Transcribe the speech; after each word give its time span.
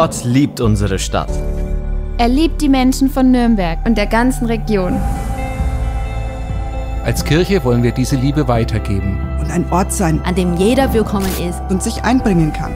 Gott 0.00 0.24
liebt 0.24 0.62
unsere 0.62 0.98
Stadt. 0.98 1.28
Er 2.16 2.28
liebt 2.28 2.62
die 2.62 2.70
Menschen 2.70 3.10
von 3.10 3.30
Nürnberg 3.30 3.80
und 3.84 3.98
der 3.98 4.06
ganzen 4.06 4.46
Region. 4.46 4.98
Als 7.04 7.22
Kirche 7.22 7.62
wollen 7.64 7.82
wir 7.82 7.92
diese 7.92 8.16
Liebe 8.16 8.48
weitergeben. 8.48 9.20
Und 9.38 9.50
ein 9.50 9.70
Ort 9.70 9.92
sein, 9.92 10.22
an 10.24 10.34
dem 10.34 10.56
jeder 10.56 10.94
willkommen 10.94 11.30
ist 11.46 11.60
und 11.68 11.82
sich 11.82 12.02
einbringen 12.02 12.50
kann. 12.54 12.72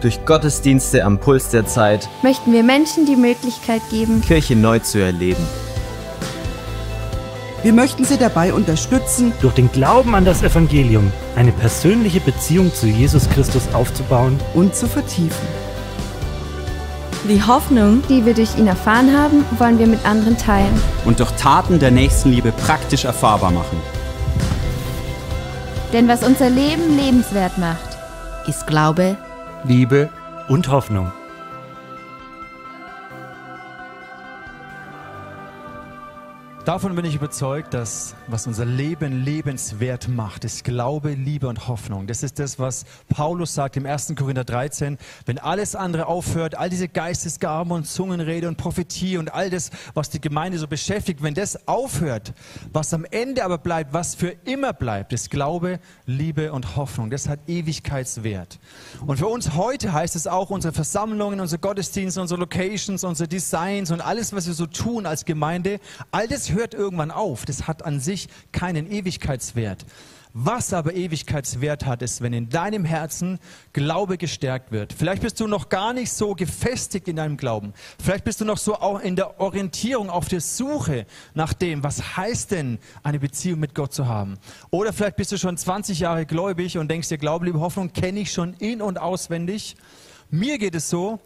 Durch 0.00 0.24
Gottesdienste 0.24 1.04
am 1.04 1.18
Puls 1.18 1.50
der 1.50 1.66
Zeit 1.66 2.08
möchten 2.22 2.54
wir 2.54 2.62
Menschen 2.62 3.04
die 3.04 3.16
Möglichkeit 3.16 3.82
geben, 3.90 4.22
Kirche 4.22 4.56
neu 4.56 4.78
zu 4.78 5.02
erleben. 5.02 5.46
Wir 7.62 7.74
möchten 7.74 8.06
Sie 8.06 8.16
dabei 8.16 8.54
unterstützen, 8.54 9.34
durch 9.42 9.52
den 9.52 9.70
Glauben 9.70 10.14
an 10.14 10.24
das 10.24 10.42
Evangelium 10.42 11.12
eine 11.36 11.52
persönliche 11.52 12.20
Beziehung 12.20 12.72
zu 12.72 12.86
Jesus 12.86 13.28
Christus 13.28 13.64
aufzubauen 13.74 14.40
und 14.54 14.74
zu 14.74 14.86
vertiefen. 14.86 15.63
Die 17.26 17.42
Hoffnung, 17.42 18.02
die 18.10 18.26
wir 18.26 18.34
durch 18.34 18.54
ihn 18.58 18.66
erfahren 18.66 19.16
haben, 19.16 19.46
wollen 19.58 19.78
wir 19.78 19.86
mit 19.86 20.04
anderen 20.04 20.36
teilen. 20.36 20.78
Und 21.06 21.20
durch 21.20 21.30
Taten 21.32 21.78
der 21.78 21.90
Nächstenliebe 21.90 22.52
praktisch 22.52 23.06
erfahrbar 23.06 23.50
machen. 23.50 23.80
Denn 25.94 26.06
was 26.06 26.22
unser 26.22 26.50
Leben 26.50 26.98
lebenswert 26.98 27.56
macht, 27.56 27.96
ist 28.46 28.66
Glaube, 28.66 29.16
Liebe 29.64 30.10
und 30.48 30.68
Hoffnung. 30.68 31.12
Davon 36.64 36.96
bin 36.96 37.04
ich 37.04 37.14
überzeugt, 37.14 37.74
dass 37.74 38.14
was 38.26 38.46
unser 38.46 38.64
Leben 38.64 39.22
lebenswert 39.22 40.08
macht, 40.08 40.44
ist 40.46 40.64
Glaube, 40.64 41.10
Liebe 41.10 41.46
und 41.46 41.68
Hoffnung. 41.68 42.06
Das 42.06 42.22
ist 42.22 42.38
das, 42.38 42.58
was 42.58 42.86
Paulus 43.10 43.52
sagt 43.52 43.76
im 43.76 43.84
1. 43.84 44.14
Korinther 44.16 44.44
13. 44.44 44.96
Wenn 45.26 45.38
alles 45.38 45.76
andere 45.76 46.06
aufhört, 46.06 46.54
all 46.56 46.70
diese 46.70 46.88
Geistesgaben 46.88 47.70
und 47.70 47.86
Zungenrede 47.86 48.48
und 48.48 48.56
Prophetie 48.56 49.18
und 49.18 49.34
all 49.34 49.50
das, 49.50 49.72
was 49.92 50.08
die 50.08 50.22
Gemeinde 50.22 50.56
so 50.56 50.66
beschäftigt, 50.66 51.22
wenn 51.22 51.34
das 51.34 51.68
aufhört, 51.68 52.32
was 52.72 52.94
am 52.94 53.04
Ende 53.10 53.44
aber 53.44 53.58
bleibt, 53.58 53.92
was 53.92 54.14
für 54.14 54.34
immer 54.46 54.72
bleibt, 54.72 55.12
ist 55.12 55.30
Glaube, 55.30 55.80
Liebe 56.06 56.50
und 56.50 56.76
Hoffnung. 56.76 57.10
Das 57.10 57.28
hat 57.28 57.40
Ewigkeitswert. 57.46 58.58
Und 59.06 59.18
für 59.18 59.26
uns 59.26 59.52
heute 59.52 59.92
heißt 59.92 60.16
es 60.16 60.26
auch, 60.26 60.48
unsere 60.48 60.72
Versammlungen, 60.72 61.40
unsere 61.40 61.60
Gottesdienste, 61.60 62.22
unsere 62.22 62.40
Locations, 62.40 63.04
unsere 63.04 63.28
Designs 63.28 63.90
und 63.90 64.00
alles, 64.00 64.32
was 64.32 64.46
wir 64.46 64.54
so 64.54 64.64
tun 64.64 65.04
als 65.04 65.26
Gemeinde, 65.26 65.78
all 66.10 66.26
das 66.26 66.53
hört 66.54 66.74
irgendwann 66.74 67.10
auf. 67.10 67.44
Das 67.44 67.66
hat 67.66 67.84
an 67.84 68.00
sich 68.00 68.28
keinen 68.52 68.90
Ewigkeitswert. 68.90 69.84
Was 70.36 70.72
aber 70.72 70.94
Ewigkeitswert 70.94 71.86
hat, 71.86 72.02
ist, 72.02 72.20
wenn 72.20 72.32
in 72.32 72.48
deinem 72.48 72.84
Herzen 72.84 73.38
Glaube 73.72 74.18
gestärkt 74.18 74.72
wird. 74.72 74.92
Vielleicht 74.92 75.22
bist 75.22 75.38
du 75.38 75.46
noch 75.46 75.68
gar 75.68 75.92
nicht 75.92 76.10
so 76.12 76.34
gefestigt 76.34 77.06
in 77.06 77.14
deinem 77.14 77.36
Glauben. 77.36 77.72
Vielleicht 78.02 78.24
bist 78.24 78.40
du 78.40 78.44
noch 78.44 78.58
so 78.58 78.74
auch 78.74 78.98
in 78.98 79.14
der 79.14 79.38
Orientierung, 79.38 80.10
auf 80.10 80.26
der 80.26 80.40
Suche 80.40 81.06
nach 81.34 81.52
dem, 81.52 81.84
was 81.84 82.16
heißt 82.16 82.50
denn, 82.50 82.80
eine 83.04 83.20
Beziehung 83.20 83.60
mit 83.60 83.76
Gott 83.76 83.92
zu 83.92 84.08
haben. 84.08 84.36
Oder 84.70 84.92
vielleicht 84.92 85.14
bist 85.14 85.30
du 85.30 85.38
schon 85.38 85.56
20 85.56 86.00
Jahre 86.00 86.26
gläubig 86.26 86.78
und 86.78 86.90
denkst 86.90 87.10
dir, 87.10 87.18
Glaube, 87.18 87.46
liebe 87.46 87.60
Hoffnung 87.60 87.92
kenne 87.92 88.18
ich 88.18 88.32
schon 88.32 88.54
in- 88.54 88.82
und 88.82 88.98
auswendig. 88.98 89.76
Mir 90.30 90.58
geht 90.58 90.74
es 90.74 90.90
so, 90.90 91.20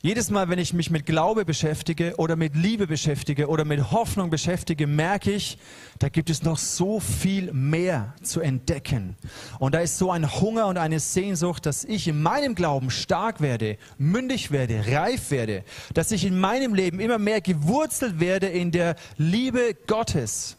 jedes 0.00 0.30
Mal, 0.30 0.48
wenn 0.48 0.60
ich 0.60 0.72
mich 0.74 0.90
mit 0.90 1.06
Glaube 1.06 1.44
beschäftige 1.44 2.14
oder 2.18 2.36
mit 2.36 2.54
Liebe 2.54 2.86
beschäftige 2.86 3.48
oder 3.48 3.64
mit 3.64 3.90
Hoffnung 3.90 4.30
beschäftige, 4.30 4.86
merke 4.86 5.32
ich, 5.32 5.58
da 5.98 6.08
gibt 6.08 6.30
es 6.30 6.44
noch 6.44 6.56
so 6.56 7.00
viel 7.00 7.52
mehr 7.52 8.14
zu 8.22 8.40
entdecken. 8.40 9.16
Und 9.58 9.74
da 9.74 9.80
ist 9.80 9.98
so 9.98 10.12
ein 10.12 10.40
Hunger 10.40 10.68
und 10.68 10.78
eine 10.78 11.00
Sehnsucht, 11.00 11.66
dass 11.66 11.82
ich 11.82 12.06
in 12.06 12.22
meinem 12.22 12.54
Glauben 12.54 12.90
stark 12.90 13.40
werde, 13.40 13.76
mündig 13.98 14.52
werde, 14.52 14.84
reif 14.86 15.32
werde, 15.32 15.64
dass 15.94 16.12
ich 16.12 16.24
in 16.24 16.38
meinem 16.38 16.74
Leben 16.74 17.00
immer 17.00 17.18
mehr 17.18 17.40
gewurzelt 17.40 18.20
werde 18.20 18.46
in 18.46 18.70
der 18.70 18.94
Liebe 19.16 19.74
Gottes. 19.88 20.58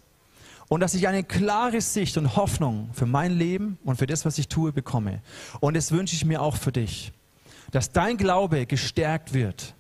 Und 0.67 0.81
dass 0.81 0.93
ich 0.93 1.07
eine 1.07 1.23
klare 1.23 1.79
Sicht 1.79 2.17
und 2.17 2.35
Hoffnung 2.35 2.89
für 2.91 3.05
mein 3.05 3.31
Leben 3.31 3.79
und 3.85 3.95
für 3.95 4.05
das, 4.05 4.25
was 4.25 4.37
ich 4.37 4.49
tue, 4.49 4.73
bekomme. 4.73 5.21
Und 5.61 5.77
das 5.77 5.93
wünsche 5.93 6.13
ich 6.13 6.25
mir 6.25 6.41
auch 6.41 6.57
für 6.57 6.73
dich 6.73 7.13
dass 7.71 7.91
dein 7.91 8.17
Glaube 8.17 8.65
gestärkt 8.65 9.33
wird. 9.33 9.75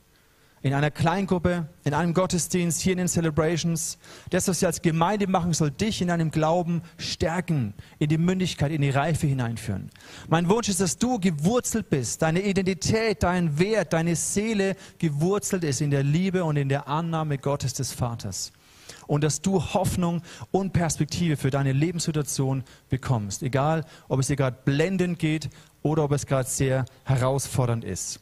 In 0.61 0.73
einer 0.73 0.91
Kleingruppe, 0.91 1.69
in 1.85 1.93
einem 1.93 2.13
Gottesdienst, 2.13 2.81
hier 2.81 2.91
in 2.91 2.97
den 2.97 3.07
Celebrations. 3.07 3.97
Das, 4.29 4.45
was 4.49 4.59
wir 4.59 4.67
als 4.67 4.81
Gemeinde 4.81 5.25
machen, 5.27 5.53
soll 5.53 5.71
dich 5.71 6.01
in 6.01 6.09
deinem 6.09 6.31
Glauben 6.31 6.81
stärken, 6.97 7.73
in 7.97 8.09
die 8.09 8.17
Mündigkeit, 8.17 8.71
in 8.71 8.81
die 8.81 8.89
Reife 8.89 9.25
hineinführen. 9.25 9.89
Mein 10.27 10.49
Wunsch 10.49 10.67
ist, 10.67 10.81
dass 10.81 10.97
du 10.97 11.17
gewurzelt 11.17 11.89
bist, 11.89 12.21
deine 12.23 12.41
Identität, 12.41 13.23
dein 13.23 13.57
Wert, 13.57 13.93
deine 13.93 14.17
Seele 14.17 14.75
gewurzelt 14.97 15.63
ist 15.63 15.79
in 15.79 15.91
der 15.91 16.03
Liebe 16.03 16.43
und 16.43 16.57
in 16.57 16.67
der 16.67 16.89
Annahme 16.89 17.37
Gottes 17.37 17.73
des 17.73 17.93
Vaters. 17.93 18.51
Und 19.07 19.23
dass 19.23 19.41
du 19.41 19.63
Hoffnung 19.63 20.21
und 20.51 20.73
Perspektive 20.73 21.37
für 21.37 21.51
deine 21.51 21.71
Lebenssituation 21.71 22.63
bekommst. 22.89 23.43
Egal, 23.43 23.85
ob 24.09 24.19
es 24.19 24.27
dir 24.27 24.35
gerade 24.35 24.57
blendend 24.65 25.19
geht 25.19 25.49
oder 25.81 26.03
ob 26.03 26.11
es 26.11 26.25
gerade 26.25 26.47
sehr 26.47 26.85
herausfordernd 27.05 27.83
ist. 27.83 28.19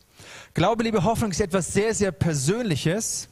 Glaube, 0.54 0.84
liebe 0.84 1.04
Hoffnung 1.04 1.32
ist 1.32 1.42
etwas 1.42 1.74
sehr, 1.74 1.94
sehr 1.94 2.12
Persönliches. 2.12 3.30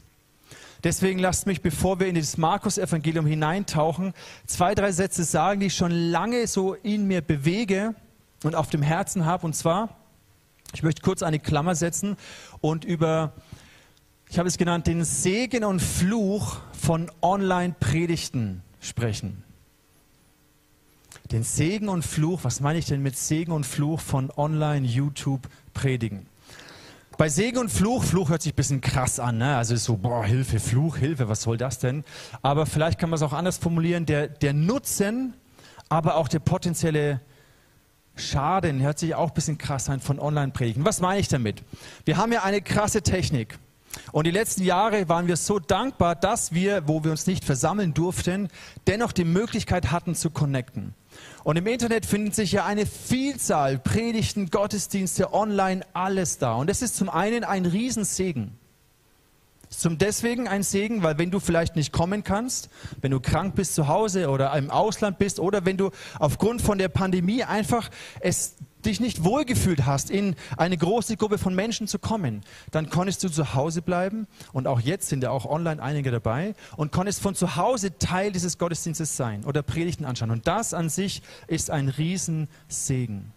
Deswegen 0.84 1.20
lasst 1.20 1.48
mich, 1.48 1.62
bevor 1.62 2.00
wir 2.00 2.08
in 2.08 2.16
das 2.16 2.38
Markus-Evangelium 2.38 3.26
hineintauchen, 3.26 4.14
zwei, 4.46 4.76
drei 4.76 4.92
Sätze 4.92 5.24
sagen, 5.24 5.60
die 5.60 5.68
ich 5.68 5.76
schon 5.76 5.92
lange 5.92 6.46
so 6.46 6.76
in 6.76 7.08
mir 7.08 7.22
bewege 7.22 7.96
und 8.44 8.56
auf 8.56 8.70
dem 8.70 8.84
Herzen 8.84 9.26
habe. 9.26 9.46
Und 9.48 9.56
zwar, 9.56 9.90
ich 10.74 10.84
möchte 10.84 11.02
kurz 11.02 11.24
eine 11.24 11.40
Klammer 11.40 11.74
setzen 11.74 12.18
und 12.62 12.86
über, 12.86 13.34
ich 14.30 14.38
habe 14.38 14.48
es 14.48 14.58
genannt, 14.58 14.86
den 14.86 15.04
Segen 15.04 15.64
und 15.64 15.82
Fluch 15.82 16.58
von 16.80 17.12
Online-Predigten 17.22 18.62
sprechen 18.80 19.44
den 21.36 21.44
Segen 21.44 21.90
und 21.90 22.06
Fluch, 22.06 22.40
was 22.44 22.62
meine 22.62 22.80
ich 22.80 22.86
denn 22.86 23.04
mit 23.04 23.18
Segen 23.18 23.52
und 23.52 23.66
Fluch 23.66 24.00
von 24.00 24.32
Online-YouTube-Predigen? 24.38 26.28
Bei 27.18 27.28
Segen 27.28 27.58
und 27.58 27.70
Fluch, 27.70 28.06
Fluch 28.06 28.30
hört 28.30 28.42
sich 28.42 28.54
ein 28.54 28.56
bisschen 28.56 28.80
krass 28.80 29.20
an, 29.20 29.40
ne? 29.40 29.58
also 29.58 29.76
so, 29.76 29.98
boah, 29.98 30.24
Hilfe, 30.24 30.62
Fluch, 30.62 30.96
Hilfe, 30.96 31.28
was 31.28 31.42
soll 31.42 31.58
das 31.58 31.80
denn? 31.80 32.06
Aber 32.42 32.66
vielleicht 32.66 33.00
kann 33.00 33.10
man 33.10 33.18
es 33.18 33.22
auch 33.22 33.34
anders 33.34 33.58
formulieren, 33.58 34.06
der, 34.06 34.30
der 34.30 34.54
Nutzen, 34.54 35.34
aber 35.90 36.16
auch 36.16 36.30
der 36.30 36.40
potenzielle 36.40 37.20
Schaden 38.16 38.82
hört 38.82 38.98
sich 39.00 39.14
auch 39.14 39.28
ein 39.28 39.34
bisschen 39.34 39.58
krass 39.58 39.90
an 39.90 40.00
von 40.00 40.22
Online-Predigen. 40.22 40.86
Was 40.86 41.02
meine 41.02 41.20
ich 41.20 41.28
damit? 41.28 41.64
Wir 42.06 42.16
haben 42.16 42.32
ja 42.32 42.44
eine 42.44 42.62
krasse 42.62 43.02
Technik. 43.02 43.60
Und 44.14 44.26
die 44.26 44.32
letzten 44.32 44.64
Jahre 44.64 45.10
waren 45.10 45.28
wir 45.28 45.36
so 45.36 45.60
dankbar, 45.60 46.16
dass 46.16 46.54
wir, 46.54 46.88
wo 46.88 47.04
wir 47.04 47.12
uns 47.12 47.28
nicht 47.28 47.44
versammeln 47.44 47.94
durften, 47.94 48.48
dennoch 48.88 49.12
die 49.12 49.26
Möglichkeit 49.26 49.92
hatten 49.92 50.16
zu 50.16 50.30
connecten. 50.30 50.94
Und 51.46 51.58
im 51.58 51.68
Internet 51.68 52.08
findet 52.08 52.34
sich 52.34 52.54
ja 52.54 52.66
eine 52.66 52.88
Vielzahl 52.88 53.78
Predigten, 53.78 54.50
Gottesdienste, 54.50 55.32
online, 55.32 55.86
alles 55.94 56.40
da. 56.40 56.56
Und 56.56 56.72
das 56.72 56.82
ist 56.82 56.96
zum 56.96 57.08
einen 57.08 57.44
ein 57.44 57.68
Riesensegen. 57.68 58.58
Zum 59.70 60.00
deswegen 60.00 60.48
ein 60.48 60.64
Segen, 60.64 61.04
weil 61.04 61.20
wenn 61.20 61.30
du 61.30 61.40
vielleicht 61.40 61.76
nicht 61.76 61.92
kommen 61.92 62.24
kannst, 62.24 62.70
wenn 63.02 63.12
du 63.12 63.20
krank 63.20 63.54
bist 63.54 63.76
zu 63.76 63.88
Hause 63.88 64.30
oder 64.30 64.58
im 64.58 64.72
Ausland 64.72 65.20
bist 65.20 65.40
oder 65.40 65.66
wenn 65.66 65.78
du 65.78 65.92
aufgrund 66.18 66.64
von 66.64 66.80
der 66.80 66.90
Pandemie 66.90 67.44
einfach 67.44 67.92
es 68.22 68.56
dich 68.86 69.00
nicht 69.00 69.24
wohlgefühlt 69.24 69.86
hast, 69.86 70.10
in 70.10 70.36
eine 70.58 70.78
große 70.78 71.18
Gruppe 71.18 71.38
von 71.38 71.56
Menschen 71.56 71.88
zu 71.88 72.00
kommen, 72.00 72.42
dann 72.72 72.90
konntest 72.90 73.24
du 73.24 73.30
zu 73.30 73.54
Hause 73.54 73.82
bleiben 73.82 74.28
und 74.54 74.68
auch 74.68 74.80
jetzt 74.80 75.10
sind 75.10 75.24
ja 75.24 75.32
auch 75.32 75.46
online 75.46 75.82
einige 75.82 76.12
dabei 76.12 76.56
und 76.78 76.92
konntest 76.92 77.22
von 77.22 77.36
zu 77.36 77.56
Hause 77.56 77.98
Teil 77.98 78.32
dieses 78.32 78.58
Gottesdienstes 78.58 79.18
sein 79.18 79.44
oder 79.46 79.62
Predigten 79.64 80.06
anschauen. 80.06 80.32
Und 80.32 80.48
das 80.48 80.74
an 80.74 80.90
sich 80.90 81.22
ist 81.48 81.70
ein 81.70 81.90
Riesensegen. 81.90 83.32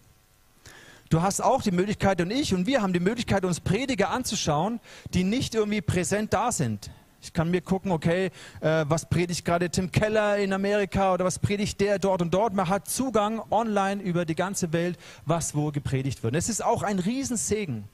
Du 1.10 1.22
hast 1.22 1.40
auch 1.40 1.62
die 1.62 1.70
Möglichkeit 1.70 2.20
und 2.20 2.30
ich 2.30 2.52
und 2.52 2.66
wir 2.66 2.82
haben 2.82 2.92
die 2.92 3.00
Möglichkeit, 3.00 3.44
uns 3.44 3.60
Prediger 3.60 4.10
anzuschauen, 4.10 4.78
die 5.14 5.24
nicht 5.24 5.54
irgendwie 5.54 5.80
präsent 5.80 6.34
da 6.34 6.52
sind. 6.52 6.90
Ich 7.20 7.32
kann 7.32 7.50
mir 7.50 7.61
gucken, 7.61 7.91
okay, 7.91 8.31
äh, 8.61 8.85
was 8.88 9.09
predigt 9.09 9.44
gerade 9.44 9.70
Tim 9.70 9.91
Keller 9.91 10.38
in 10.38 10.53
Amerika 10.53 11.15
oder 11.15 11.25
was 11.25 11.38
predigt 11.38 11.81
der 11.81 11.99
dort 11.99 12.23
und 12.23 12.32
dort. 12.32 12.55
Man 12.55 12.69
hat 12.69 12.88
Zugang 12.88 13.43
online 13.50 14.00
über 14.03 14.25
die 14.25 14.37
ganze 14.37 14.73
Welt, 14.73 14.99
was 15.26 15.55
wo 15.55 15.73
gepredigt 15.73 16.23
wird. 16.23 16.37
Es 16.37 16.49
ist 16.49 16.65
auch 16.65 16.82
ein 16.82 16.99
Riesensegen. 16.99 17.85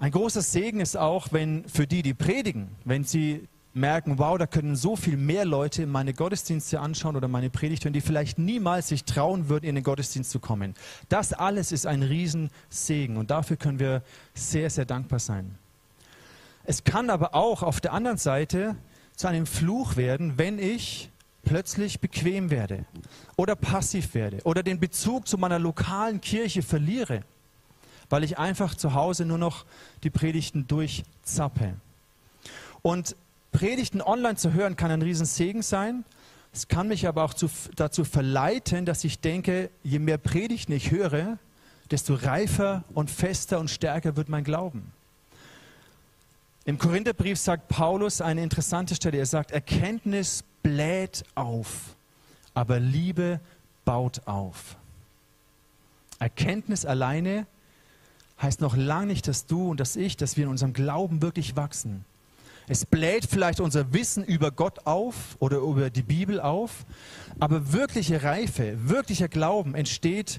Ein 0.00 0.12
großer 0.12 0.42
Segen 0.42 0.80
ist 0.80 0.96
auch, 0.96 1.28
wenn 1.32 1.68
für 1.68 1.86
die, 1.86 2.02
die 2.02 2.14
predigen, 2.14 2.68
wenn 2.84 3.04
sie 3.04 3.48
merken, 3.74 4.18
wow, 4.18 4.38
da 4.38 4.46
können 4.46 4.76
so 4.76 4.96
viel 4.96 5.16
mehr 5.16 5.44
Leute 5.44 5.86
meine 5.86 6.12
Gottesdienste 6.12 6.80
anschauen 6.80 7.16
oder 7.16 7.28
meine 7.28 7.50
Predigt 7.50 7.84
hören, 7.84 7.92
die 7.92 8.00
vielleicht 8.00 8.38
niemals 8.38 8.88
sich 8.88 9.04
trauen 9.04 9.48
würden, 9.48 9.64
in 9.66 9.74
den 9.74 9.84
Gottesdienst 9.84 10.30
zu 10.30 10.40
kommen. 10.40 10.74
Das 11.08 11.32
alles 11.32 11.72
ist 11.72 11.86
ein 11.86 12.02
Riesensegen 12.02 13.16
und 13.16 13.30
dafür 13.30 13.56
können 13.56 13.78
wir 13.78 14.02
sehr, 14.34 14.70
sehr 14.70 14.84
dankbar 14.84 15.18
sein. 15.18 15.58
Es 16.68 16.84
kann 16.84 17.08
aber 17.08 17.34
auch 17.34 17.62
auf 17.62 17.80
der 17.80 17.94
anderen 17.94 18.18
Seite 18.18 18.76
zu 19.16 19.26
einem 19.26 19.46
Fluch 19.46 19.96
werden, 19.96 20.36
wenn 20.36 20.58
ich 20.58 21.08
plötzlich 21.42 21.98
bequem 21.98 22.50
werde 22.50 22.84
oder 23.36 23.56
passiv 23.56 24.12
werde 24.12 24.40
oder 24.44 24.62
den 24.62 24.78
Bezug 24.78 25.26
zu 25.26 25.38
meiner 25.38 25.58
lokalen 25.58 26.20
Kirche 26.20 26.60
verliere, 26.60 27.22
weil 28.10 28.22
ich 28.22 28.36
einfach 28.36 28.74
zu 28.74 28.92
Hause 28.92 29.24
nur 29.24 29.38
noch 29.38 29.64
die 30.02 30.10
Predigten 30.10 30.66
durchzappe. 30.66 31.72
Und 32.82 33.16
Predigten 33.50 34.02
online 34.02 34.36
zu 34.36 34.52
hören 34.52 34.76
kann 34.76 34.90
ein 34.90 35.00
Riesensegen 35.00 35.62
sein. 35.62 36.04
Es 36.52 36.68
kann 36.68 36.88
mich 36.88 37.08
aber 37.08 37.24
auch 37.24 37.32
zu, 37.32 37.48
dazu 37.76 38.04
verleiten, 38.04 38.84
dass 38.84 39.04
ich 39.04 39.20
denke, 39.20 39.70
je 39.84 40.00
mehr 40.00 40.18
Predigten 40.18 40.72
ich 40.72 40.90
höre, 40.90 41.38
desto 41.90 42.12
reifer 42.12 42.84
und 42.92 43.10
fester 43.10 43.58
und 43.58 43.70
stärker 43.70 44.16
wird 44.16 44.28
mein 44.28 44.44
Glauben. 44.44 44.92
Im 46.68 46.76
Korintherbrief 46.76 47.38
sagt 47.38 47.68
Paulus 47.68 48.20
eine 48.20 48.42
interessante 48.42 48.94
Stelle. 48.94 49.16
Er 49.16 49.24
sagt, 49.24 49.52
Erkenntnis 49.52 50.44
bläht 50.62 51.24
auf, 51.34 51.96
aber 52.52 52.78
Liebe 52.78 53.40
baut 53.86 54.20
auf. 54.26 54.76
Erkenntnis 56.18 56.84
alleine 56.84 57.46
heißt 58.42 58.60
noch 58.60 58.76
lange 58.76 59.06
nicht, 59.06 59.28
dass 59.28 59.46
du 59.46 59.70
und 59.70 59.80
dass 59.80 59.96
ich, 59.96 60.18
dass 60.18 60.36
wir 60.36 60.44
in 60.44 60.50
unserem 60.50 60.74
Glauben 60.74 61.22
wirklich 61.22 61.56
wachsen. 61.56 62.04
Es 62.68 62.84
bläht 62.84 63.24
vielleicht 63.24 63.60
unser 63.60 63.94
Wissen 63.94 64.22
über 64.22 64.50
Gott 64.50 64.86
auf 64.86 65.38
oder 65.38 65.60
über 65.60 65.88
die 65.88 66.02
Bibel 66.02 66.38
auf, 66.38 66.84
aber 67.40 67.72
wirkliche 67.72 68.22
Reife, 68.24 68.76
wirklicher 68.90 69.28
Glauben 69.28 69.74
entsteht 69.74 70.38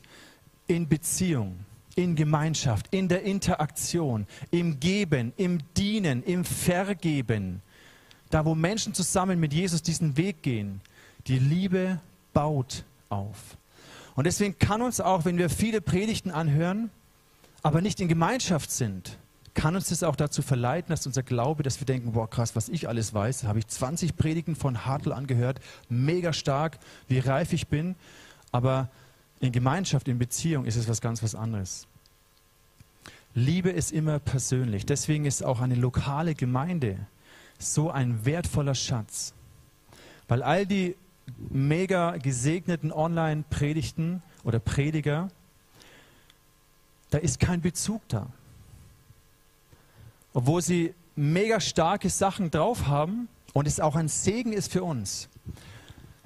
in 0.68 0.88
Beziehung, 0.88 1.58
in 2.00 2.16
Gemeinschaft, 2.16 2.88
in 2.92 3.10
der 3.10 3.24
Interaktion, 3.24 4.26
im 4.52 4.80
Geben, 4.80 5.34
im 5.36 5.60
Dienen, 5.76 6.24
im 6.24 6.46
Vergeben. 6.46 7.62
Da, 8.30 8.46
wo 8.46 8.56
Menschen 8.56 8.94
zusammen 8.94 9.38
mit 9.38 9.54
Jesus 9.54 9.84
diesen 9.84 10.16
Weg 10.16 10.42
gehen, 10.42 10.80
die 11.28 11.40
Liebe 11.40 12.00
baut 12.32 12.86
auf. 13.10 13.58
Und 14.16 14.28
deswegen 14.28 14.58
kann 14.58 14.82
uns 14.82 15.02
auch, 15.02 15.26
wenn 15.26 15.38
wir 15.38 15.50
viele 15.50 15.82
Predigten 15.82 16.32
anhören, 16.32 16.90
aber 17.64 17.82
nicht 17.82 18.00
in 18.00 18.08
Gemeinschaft 18.08 18.72
sind, 18.72 19.18
kann 19.54 19.76
uns 19.76 19.90
das 19.90 20.04
auch 20.04 20.16
dazu 20.16 20.42
verleiten, 20.42 20.92
dass 20.92 21.06
unser 21.06 21.24
Glaube, 21.24 21.64
dass 21.64 21.82
wir 21.82 21.86
denken, 21.86 22.14
boah 22.14 22.30
krass, 22.30 22.56
was 22.56 22.70
ich 22.70 22.88
alles 22.88 23.14
weiß, 23.14 23.44
habe 23.44 23.60
ich 23.60 23.68
20 23.68 24.16
Predigten 24.16 24.56
von 24.56 24.86
Hartl 24.86 25.12
angehört, 25.12 25.60
mega 25.90 26.32
stark, 26.32 26.80
wie 27.10 27.20
reif 27.20 27.52
ich 27.52 27.68
bin, 27.68 27.96
aber 28.54 28.90
in 29.40 29.52
Gemeinschaft, 29.52 30.08
in 30.08 30.20
Beziehung 30.20 30.66
ist 30.66 30.76
es 30.76 30.88
was 30.88 31.02
ganz 31.02 31.24
was 31.24 31.36
anderes. 31.36 31.88
Liebe 33.34 33.70
ist 33.70 33.92
immer 33.92 34.20
persönlich, 34.20 34.86
deswegen 34.86 35.26
ist 35.26 35.44
auch 35.44 35.62
eine 35.62 35.76
lokale 35.76 36.36
Gemeinde 36.36 36.98
so 37.58 37.92
ein 37.92 38.26
wertvoller 38.26 38.76
Schatz, 38.76 39.34
weil 40.28 40.44
all 40.44 40.66
die 40.66 40.96
mega 41.50 42.18
gesegneten 42.18 42.92
Online-Predigten 42.92 44.24
oder 44.44 44.60
Prediger, 44.60 45.30
da 47.12 47.18
ist 47.18 47.40
kein 47.40 47.62
Bezug 47.62 48.02
da 48.08 48.28
obwohl 50.34 50.62
sie 50.62 50.94
mega 51.16 51.60
starke 51.60 52.10
Sachen 52.10 52.52
drauf 52.52 52.88
haben 52.88 53.28
und 53.54 53.68
es 53.68 53.80
auch 53.80 53.96
ein 53.96 54.08
Segen 54.08 54.54
ist 54.54 54.72
für 54.72 54.84
uns. 54.84 55.28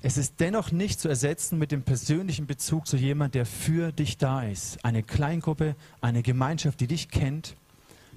Es 0.06 0.18
ist 0.18 0.36
dennoch 0.40 0.72
nicht 0.74 1.00
zu 1.00 1.08
ersetzen 1.08 1.58
mit 1.58 1.72
dem 1.72 1.84
persönlichen 1.84 2.46
Bezug 2.46 2.88
zu 2.88 2.98
jemand, 2.98 3.36
der 3.36 3.46
für 3.46 3.94
dich 3.94 4.18
da 4.18 4.44
ist. 4.44 4.84
Eine 4.84 5.02
Kleingruppe, 5.02 5.78
eine 6.02 6.24
Gemeinschaft, 6.24 6.82
die 6.82 6.88
dich 6.88 7.08
kennt, 7.08 7.56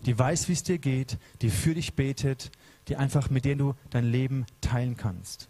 die 0.04 0.18
weiß, 0.18 0.48
wie 0.48 0.52
es 0.52 0.64
dir 0.64 0.78
geht, 0.78 1.16
die 1.42 1.50
für 1.50 1.74
dich 1.74 1.94
betet, 1.94 2.50
die 2.88 2.96
einfach 2.96 3.30
mit 3.30 3.44
der 3.44 3.54
du 3.54 3.74
dein 3.90 4.04
Leben 4.04 4.46
teilen 4.60 4.96
kannst. 4.96 5.46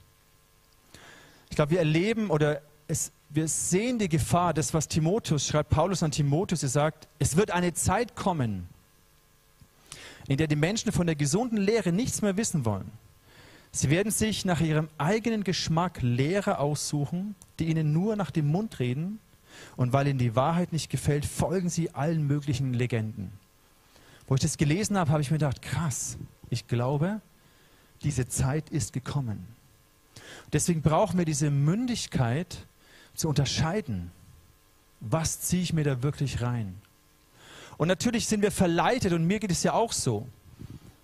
Ich 1.49 1.56
glaube, 1.56 1.71
wir 1.71 1.79
erleben 1.79 2.29
oder 2.29 2.61
es, 2.87 3.12
wir 3.31 3.49
sehen 3.49 3.99
die 3.99 4.11
Gefahr, 4.11 4.53
das 4.53 4.75
was 4.75 4.88
Timotheus 4.88 5.47
schreibt, 5.47 5.71
Paulus 5.71 6.03
an 6.03 6.11
Timotheus, 6.11 6.62
er 6.62 6.69
sagt, 6.69 7.09
es 7.19 7.37
wird 7.38 7.50
eine 7.50 7.73
Zeit 7.73 8.15
kommen, 8.15 8.69
in 10.29 10.37
der 10.37 10.49
die 10.49 10.56
Menschen 10.56 10.93
von 10.93 11.06
der 11.06 11.17
gesunden 11.17 11.56
Lehre 11.56 11.93
nichts 11.93 12.21
mehr 12.21 12.37
wissen 12.37 12.67
wollen. 12.67 12.93
Sie 13.76 13.90
werden 13.90 14.11
sich 14.11 14.46
nach 14.46 14.62
ihrem 14.62 14.88
eigenen 14.96 15.44
Geschmack 15.44 16.00
Lehrer 16.00 16.61
aussuchen, 16.61 17.34
die 17.58 17.67
ihnen 17.67 17.93
nur 17.93 18.17
nach 18.17 18.31
dem 18.31 18.46
Mund 18.46 18.78
reden, 18.78 19.19
und 19.76 19.93
weil 19.93 20.06
ihnen 20.06 20.19
die 20.19 20.34
Wahrheit 20.34 20.73
nicht 20.73 20.88
gefällt, 20.88 21.26
folgen 21.26 21.69
sie 21.69 21.90
allen 21.90 22.26
möglichen 22.26 22.73
Legenden. 22.73 23.32
Wo 24.28 24.34
ich 24.34 24.40
das 24.40 24.56
gelesen 24.56 24.96
habe, 24.96 25.11
habe 25.11 25.20
ich 25.20 25.31
mir 25.31 25.37
gedacht, 25.37 25.61
krass, 25.61 26.17
ich 26.49 26.67
glaube, 26.67 27.20
diese 28.02 28.26
Zeit 28.26 28.70
ist 28.70 28.94
gekommen. 28.94 29.46
Deswegen 30.55 30.81
brauchen 30.81 31.19
wir 31.19 31.26
diese 31.26 31.50
Mündigkeit 31.50 32.67
zu 33.14 33.28
unterscheiden, 33.28 34.11
was 35.00 35.43
ziehe 35.43 35.62
ich 35.62 35.75
mir 35.75 35.84
da 35.84 36.02
wirklich 36.02 36.40
rein. 36.40 36.81
Und 37.76 37.88
natürlich 37.88 38.26
sind 38.26 38.40
wir 38.40 38.52
verleitet, 38.52 39.12
und 39.12 39.26
mir 39.26 39.38
geht 39.38 39.50
es 39.50 39.62
ja 39.64 39.75
auch 39.75 39.93
so, 39.93 40.26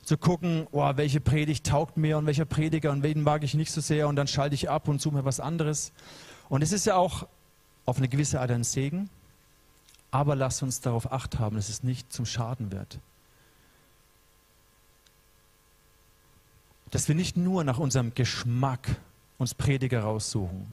zu 0.03 0.17
gucken, 0.17 0.67
oh, 0.73 0.91
welche 0.97 1.21
Predigt 1.21 1.67
taugt 1.67 1.97
mir 1.97 2.19
und 2.19 2.27
welcher 2.27 2.45
Prediger 2.45 2.91
und 2.91 3.03
wen 3.03 3.23
mag 3.23 3.45
ich 3.45 3.55
nicht 3.55 3.71
so 3.71 3.81
sehr 3.81 4.09
und 4.09 4.17
dann 4.17 4.27
schalte 4.27 4.55
ich 4.55 4.69
ab 4.69 4.89
und 4.89 5.01
suche 5.01 5.17
mir 5.17 5.25
was 5.25 5.41
anderes. 5.41 5.93
Und 6.49 6.63
es 6.63 6.73
ist 6.73 6.87
ja 6.87 6.97
auch 6.97 7.27
auf 7.87 7.99
eine 7.99 8.09
gewisse 8.09 8.41
Art 8.41 8.51
ein 8.51 8.65
Segen, 8.65 9.09
aber 10.11 10.35
lass 10.35 10.63
uns 10.63 10.81
darauf 10.81 11.13
acht 11.13 11.39
haben, 11.39 11.57
dass 11.57 11.69
es 11.69 11.83
nicht 11.83 12.13
zum 12.13 12.27
Schaden 12.27 12.73
wird. 12.73 12.99
Dass 16.91 17.09
wir 17.09 17.15
nicht 17.15 17.37
nur 17.37 17.65
nach 17.65 17.79
unserem 17.79 18.13
Geschmack 18.15 18.97
uns 19.39 19.55
Prediger 19.55 20.03
raussuchen, 20.03 20.67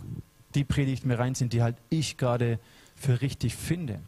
die 0.56 0.64
Predigten 0.64 1.08
mir 1.08 1.20
reinziehen, 1.20 1.50
die 1.50 1.62
halt 1.62 1.78
ich 1.90 2.18
gerade 2.18 2.60
für 2.96 3.22
richtig 3.22 3.56
finde 3.56 4.00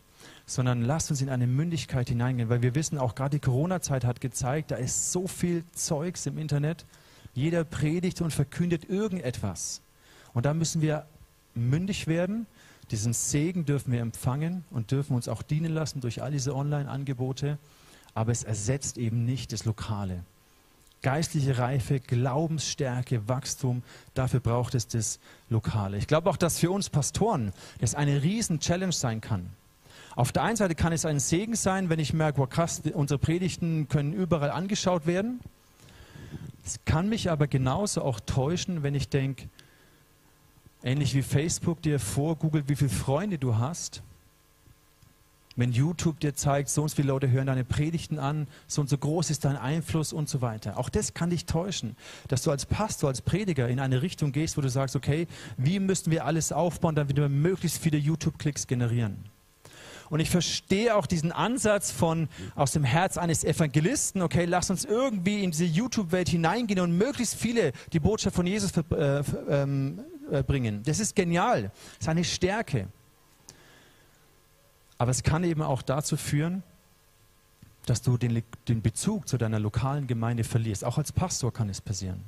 sondern 0.53 0.81
lasst 0.81 1.09
uns 1.09 1.21
in 1.21 1.29
eine 1.29 1.47
Mündigkeit 1.47 2.09
hineingehen, 2.09 2.49
weil 2.49 2.61
wir 2.61 2.75
wissen, 2.75 2.97
auch 2.97 3.15
gerade 3.15 3.37
die 3.37 3.45
Corona-Zeit 3.45 4.03
hat 4.03 4.21
gezeigt, 4.21 4.71
da 4.71 4.75
ist 4.75 5.11
so 5.11 5.27
viel 5.27 5.63
Zeugs 5.71 6.25
im 6.25 6.37
Internet. 6.37 6.85
Jeder 7.33 7.63
predigt 7.63 8.21
und 8.21 8.31
verkündet 8.31 8.89
irgendetwas. 8.89 9.81
Und 10.33 10.45
da 10.45 10.53
müssen 10.53 10.81
wir 10.81 11.05
mündig 11.55 12.07
werden. 12.07 12.47
Diesen 12.91 13.13
Segen 13.13 13.65
dürfen 13.65 13.93
wir 13.93 14.01
empfangen 14.01 14.65
und 14.69 14.91
dürfen 14.91 15.15
uns 15.15 15.29
auch 15.29 15.41
dienen 15.41 15.73
lassen 15.73 16.01
durch 16.01 16.21
all 16.21 16.31
diese 16.31 16.53
Online-Angebote. 16.53 17.57
Aber 18.13 18.33
es 18.33 18.43
ersetzt 18.43 18.97
eben 18.97 19.23
nicht 19.25 19.53
das 19.53 19.63
Lokale. 19.63 20.25
Geistliche 21.01 21.57
Reife, 21.57 21.99
Glaubensstärke, 21.99 23.27
Wachstum, 23.27 23.81
dafür 24.13 24.41
braucht 24.41 24.75
es 24.75 24.87
das 24.87 25.19
Lokale. 25.49 25.97
Ich 25.97 26.07
glaube 26.07 26.29
auch, 26.29 26.37
dass 26.37 26.59
für 26.59 26.69
uns 26.69 26.89
Pastoren 26.89 27.53
das 27.79 27.95
eine 27.95 28.21
Riesen-Challenge 28.21 28.91
sein 28.91 29.21
kann. 29.21 29.49
Auf 30.15 30.31
der 30.31 30.43
einen 30.43 30.57
Seite 30.57 30.75
kann 30.75 30.91
es 30.91 31.05
ein 31.05 31.19
Segen 31.19 31.55
sein, 31.55 31.89
wenn 31.89 31.99
ich 31.99 32.13
merke, 32.13 32.39
wow, 32.39 32.49
krass, 32.49 32.81
unsere 32.93 33.17
Predigten 33.17 33.87
können 33.87 34.13
überall 34.13 34.51
angeschaut 34.51 35.05
werden. 35.05 35.39
Es 36.65 36.79
kann 36.85 37.09
mich 37.09 37.31
aber 37.31 37.47
genauso 37.47 38.01
auch 38.03 38.19
täuschen, 38.19 38.83
wenn 38.83 38.93
ich 38.93 39.09
denke, 39.09 39.47
ähnlich 40.83 41.15
wie 41.15 41.21
Facebook 41.21 41.81
dir 41.81 41.99
vorgoogelt, 41.99 42.69
wie 42.69 42.75
viele 42.75 42.89
Freunde 42.89 43.37
du 43.37 43.57
hast. 43.57 44.03
Wenn 45.57 45.73
YouTube 45.73 46.19
dir 46.19 46.33
zeigt, 46.33 46.69
so 46.69 46.81
und 46.81 46.89
so 46.89 46.95
viele 46.95 47.09
Leute 47.09 47.29
hören 47.29 47.47
deine 47.47 47.65
Predigten 47.65 48.19
an, 48.19 48.47
so 48.67 48.81
und 48.81 48.89
so 48.89 48.97
groß 48.97 49.29
ist 49.29 49.43
dein 49.43 49.57
Einfluss 49.57 50.13
und 50.13 50.29
so 50.29 50.41
weiter. 50.41 50.77
Auch 50.77 50.89
das 50.89 51.13
kann 51.13 51.29
dich 51.29 51.45
täuschen, 51.45 51.97
dass 52.29 52.43
du 52.43 52.51
als 52.51 52.65
Pastor, 52.65 53.09
als 53.09 53.21
Prediger 53.21 53.67
in 53.67 53.79
eine 53.79 54.01
Richtung 54.01 54.31
gehst, 54.31 54.57
wo 54.57 54.61
du 54.61 54.69
sagst, 54.69 54.95
okay, 54.95 55.27
wie 55.57 55.79
müssten 55.79 56.09
wir 56.09 56.25
alles 56.25 56.51
aufbauen, 56.51 56.95
damit 56.95 57.17
wir 57.17 57.27
möglichst 57.27 57.81
viele 57.81 57.97
YouTube-Klicks 57.97 58.65
generieren. 58.67 59.30
Und 60.11 60.19
ich 60.19 60.29
verstehe 60.29 60.93
auch 60.97 61.07
diesen 61.07 61.31
Ansatz 61.31 61.89
von 61.89 62.27
aus 62.53 62.73
dem 62.73 62.83
Herz 62.83 63.17
eines 63.17 63.45
Evangelisten, 63.45 64.21
okay, 64.21 64.43
lass 64.43 64.69
uns 64.69 64.83
irgendwie 64.83 65.41
in 65.41 65.51
diese 65.51 65.63
YouTube-Welt 65.63 66.27
hineingehen 66.27 66.81
und 66.81 66.97
möglichst 66.97 67.35
viele 67.35 67.71
die 67.93 68.01
Botschaft 68.01 68.35
von 68.35 68.45
Jesus 68.45 68.73
äh, 68.75 69.23
ähm, 69.49 70.01
äh, 70.29 70.43
bringen. 70.43 70.83
Das 70.83 70.99
ist 70.99 71.15
genial. 71.15 71.71
Das 71.93 72.01
ist 72.01 72.09
eine 72.09 72.25
Stärke. 72.25 72.89
Aber 74.97 75.11
es 75.11 75.23
kann 75.23 75.45
eben 75.45 75.61
auch 75.61 75.81
dazu 75.81 76.17
führen, 76.17 76.61
dass 77.85 78.01
du 78.01 78.17
den, 78.17 78.43
den 78.67 78.81
Bezug 78.81 79.29
zu 79.29 79.37
deiner 79.37 79.61
lokalen 79.61 80.07
Gemeinde 80.07 80.43
verlierst. 80.43 80.83
Auch 80.83 80.97
als 80.97 81.13
Pastor 81.13 81.53
kann 81.53 81.69
es 81.69 81.79
passieren. 81.79 82.21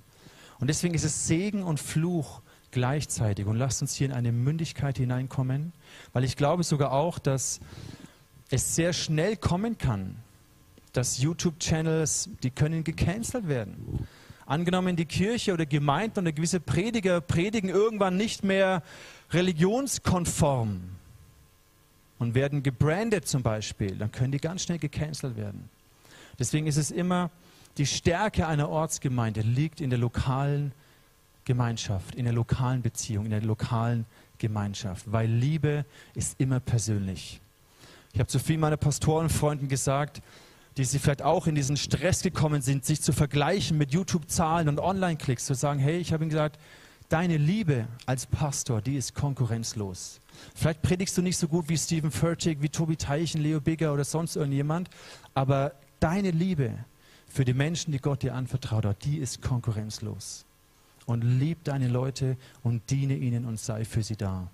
Und 0.61 0.67
deswegen 0.67 0.93
ist 0.93 1.03
es 1.03 1.27
Segen 1.27 1.63
und 1.63 1.81
Fluch, 1.81 2.41
gleichzeitig. 2.73 3.45
Und 3.45 3.55
lasst 3.55 3.81
uns 3.81 3.95
hier 3.95 4.07
in 4.07 4.13
eine 4.13 4.33
Mündigkeit 4.33 4.97
hineinkommen, 4.97 5.71
weil 6.11 6.25
ich 6.25 6.35
glaube 6.35 6.63
sogar 6.63 6.91
auch, 6.91 7.19
dass 7.19 7.61
es 8.49 8.75
sehr 8.75 8.91
schnell 8.91 9.37
kommen 9.37 9.77
kann, 9.77 10.17
dass 10.91 11.19
YouTube-Channels, 11.19 12.29
die 12.43 12.51
können 12.51 12.83
gecancelt 12.83 13.47
werden. 13.47 14.05
Angenommen, 14.45 14.97
die 14.97 15.05
Kirche 15.05 15.53
oder 15.53 15.65
Gemeinden 15.65 16.19
oder 16.19 16.33
gewisse 16.33 16.59
Prediger 16.59 17.21
predigen 17.21 17.69
irgendwann 17.69 18.17
nicht 18.17 18.43
mehr 18.43 18.83
religionskonform 19.31 20.81
und 22.19 22.35
werden 22.35 22.61
gebrandet 22.61 23.27
zum 23.27 23.41
Beispiel, 23.41 23.95
dann 23.95 24.11
können 24.11 24.31
die 24.31 24.39
ganz 24.39 24.63
schnell 24.63 24.79
gecancelt 24.79 25.37
werden. 25.37 25.69
Deswegen 26.37 26.67
ist 26.67 26.77
es 26.77 26.91
immer, 26.91 27.31
die 27.77 27.85
Stärke 27.85 28.47
einer 28.47 28.69
Ortsgemeinde 28.69 29.41
liegt 29.41 29.81
in 29.81 29.89
der 29.89 29.99
lokalen 29.99 30.73
Gemeinschaft, 31.45 32.15
in 32.15 32.25
der 32.25 32.33
lokalen 32.33 32.81
Beziehung, 32.81 33.25
in 33.25 33.31
der 33.31 33.41
lokalen 33.41 34.05
Gemeinschaft, 34.37 35.11
weil 35.11 35.29
Liebe 35.29 35.85
ist 36.15 36.39
immer 36.39 36.59
persönlich. 36.59 37.41
Ich 38.13 38.19
habe 38.19 38.27
zu 38.27 38.39
vielen 38.39 38.59
meiner 38.59 38.77
Pastorenfreunden 38.77 39.67
gesagt, 39.67 40.21
die 40.77 40.83
sie 40.85 40.99
vielleicht 40.99 41.21
auch 41.21 41.47
in 41.47 41.55
diesen 41.55 41.77
Stress 41.77 42.21
gekommen 42.21 42.61
sind, 42.61 42.85
sich 42.85 43.01
zu 43.01 43.13
vergleichen 43.13 43.77
mit 43.77 43.91
YouTube-Zahlen 43.91 44.69
und 44.69 44.79
Online-Klicks, 44.79 45.45
zu 45.45 45.53
sagen, 45.53 45.79
hey, 45.79 45.97
ich 45.97 46.13
habe 46.13 46.23
ihnen 46.23 46.31
gesagt, 46.31 46.59
deine 47.09 47.37
Liebe 47.37 47.87
als 48.05 48.25
Pastor, 48.25 48.81
die 48.81 48.95
ist 48.95 49.13
konkurrenzlos. 49.13 50.19
Vielleicht 50.55 50.81
predigst 50.81 51.17
du 51.17 51.21
nicht 51.21 51.37
so 51.37 51.47
gut 51.47 51.69
wie 51.69 51.77
Stephen 51.77 52.11
Furtick, 52.11 52.61
wie 52.61 52.69
Tobi 52.69 52.95
Teichen, 52.95 53.41
Leo 53.41 53.61
Bigger 53.61 53.93
oder 53.93 54.03
sonst 54.03 54.35
irgendjemand, 54.35 54.89
aber 55.35 55.73
deine 55.99 56.31
Liebe 56.31 56.73
für 57.27 57.45
die 57.45 57.53
Menschen, 57.53 57.91
die 57.91 57.99
Gott 57.99 58.23
dir 58.23 58.33
anvertraut 58.33 58.85
hat, 58.85 59.05
die 59.05 59.17
ist 59.17 59.41
konkurrenzlos. 59.41 60.45
Und 61.05 61.21
lieb 61.21 61.63
deine 61.63 61.87
Leute 61.87 62.37
und 62.63 62.89
diene 62.89 63.15
ihnen 63.15 63.45
und 63.45 63.59
sei 63.59 63.83
für 63.83 64.03
sie 64.03 64.15
da. 64.15 64.47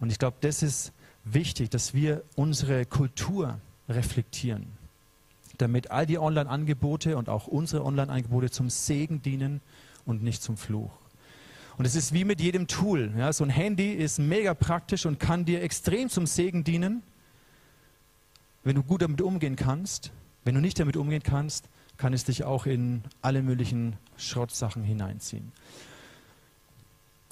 Und 0.00 0.10
ich 0.10 0.18
glaube, 0.18 0.36
das 0.40 0.62
ist 0.62 0.92
wichtig, 1.24 1.70
dass 1.70 1.94
wir 1.94 2.22
unsere 2.36 2.84
Kultur 2.84 3.58
reflektieren, 3.88 4.66
damit 5.58 5.90
all 5.90 6.06
die 6.06 6.18
Online-Angebote 6.18 7.16
und 7.16 7.28
auch 7.28 7.46
unsere 7.46 7.84
Online-Angebote 7.84 8.50
zum 8.50 8.68
Segen 8.68 9.22
dienen 9.22 9.60
und 10.04 10.22
nicht 10.22 10.42
zum 10.42 10.56
Fluch. 10.56 10.90
Und 11.76 11.86
es 11.86 11.96
ist 11.96 12.12
wie 12.12 12.24
mit 12.24 12.40
jedem 12.40 12.66
Tool. 12.66 13.12
Ja, 13.16 13.32
so 13.32 13.42
ein 13.42 13.50
Handy 13.50 13.92
ist 13.92 14.18
mega 14.18 14.54
praktisch 14.54 15.06
und 15.06 15.18
kann 15.18 15.44
dir 15.44 15.62
extrem 15.62 16.08
zum 16.08 16.26
Segen 16.26 16.62
dienen, 16.62 17.02
wenn 18.62 18.76
du 18.76 18.82
gut 18.82 19.02
damit 19.02 19.20
umgehen 19.20 19.56
kannst. 19.56 20.12
Wenn 20.44 20.54
du 20.54 20.60
nicht 20.60 20.78
damit 20.78 20.96
umgehen 20.96 21.22
kannst, 21.22 21.68
kann 21.96 22.12
es 22.12 22.24
dich 22.24 22.44
auch 22.44 22.66
in 22.66 23.02
alle 23.22 23.42
möglichen 23.42 23.96
Schrottsachen 24.16 24.82
hineinziehen. 24.82 25.52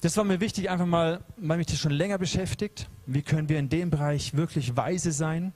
Das 0.01 0.17
war 0.17 0.25
mir 0.25 0.41
wichtig, 0.41 0.69
einfach 0.69 0.85
mal, 0.85 1.21
weil 1.37 1.57
mich 1.57 1.67
das 1.67 1.79
schon 1.79 1.93
länger 1.93 2.17
beschäftigt. 2.17 2.89
Wie 3.05 3.21
können 3.21 3.47
wir 3.47 3.57
in 3.57 3.69
dem 3.69 3.89
Bereich 3.89 4.33
wirklich 4.35 4.75
weise 4.75 5.13
sein? 5.13 5.53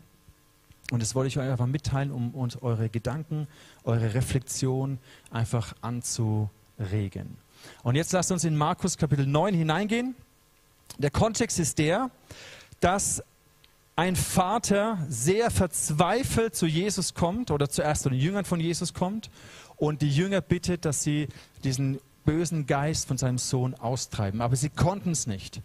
Und 0.91 1.01
das 1.01 1.15
wollte 1.15 1.27
ich 1.27 1.37
euch 1.37 1.49
einfach 1.49 1.65
mitteilen, 1.65 2.11
um 2.11 2.33
uns 2.33 2.61
eure 2.61 2.87
Gedanken, 2.87 3.47
eure 3.83 4.13
Reflexion 4.13 4.99
einfach 5.31 5.75
anzuregen. 5.81 7.37
Und 7.83 7.95
jetzt 7.95 8.13
lasst 8.13 8.31
uns 8.31 8.45
in 8.45 8.55
Markus 8.55 8.97
Kapitel 8.97 9.27
9 9.27 9.53
hineingehen. 9.53 10.15
Der 10.97 11.11
Kontext 11.11 11.59
ist 11.59 11.77
der, 11.77 12.09
dass 12.79 13.21
ein 13.97 14.15
Vater 14.15 14.99
sehr 15.09 15.49
verzweifelt 15.49 16.55
zu 16.55 16.67
Jesus 16.67 17.15
kommt 17.15 17.49
oder 17.49 17.67
zuerst 17.67 18.03
zu 18.03 18.09
den 18.09 18.19
Jüngern 18.19 18.45
von 18.45 18.59
Jesus 18.59 18.93
kommt 18.93 19.31
und 19.75 20.03
die 20.03 20.09
Jünger 20.09 20.39
bittet, 20.39 20.85
dass 20.85 21.01
sie 21.01 21.27
diesen 21.63 21.99
bösen 22.23 22.67
Geist 22.67 23.07
von 23.07 23.17
seinem 23.17 23.39
Sohn 23.39 23.73
austreiben. 23.73 24.41
Aber 24.41 24.55
sie 24.55 24.69
konnten 24.69 25.11
es 25.11 25.25
nicht. 25.25 25.61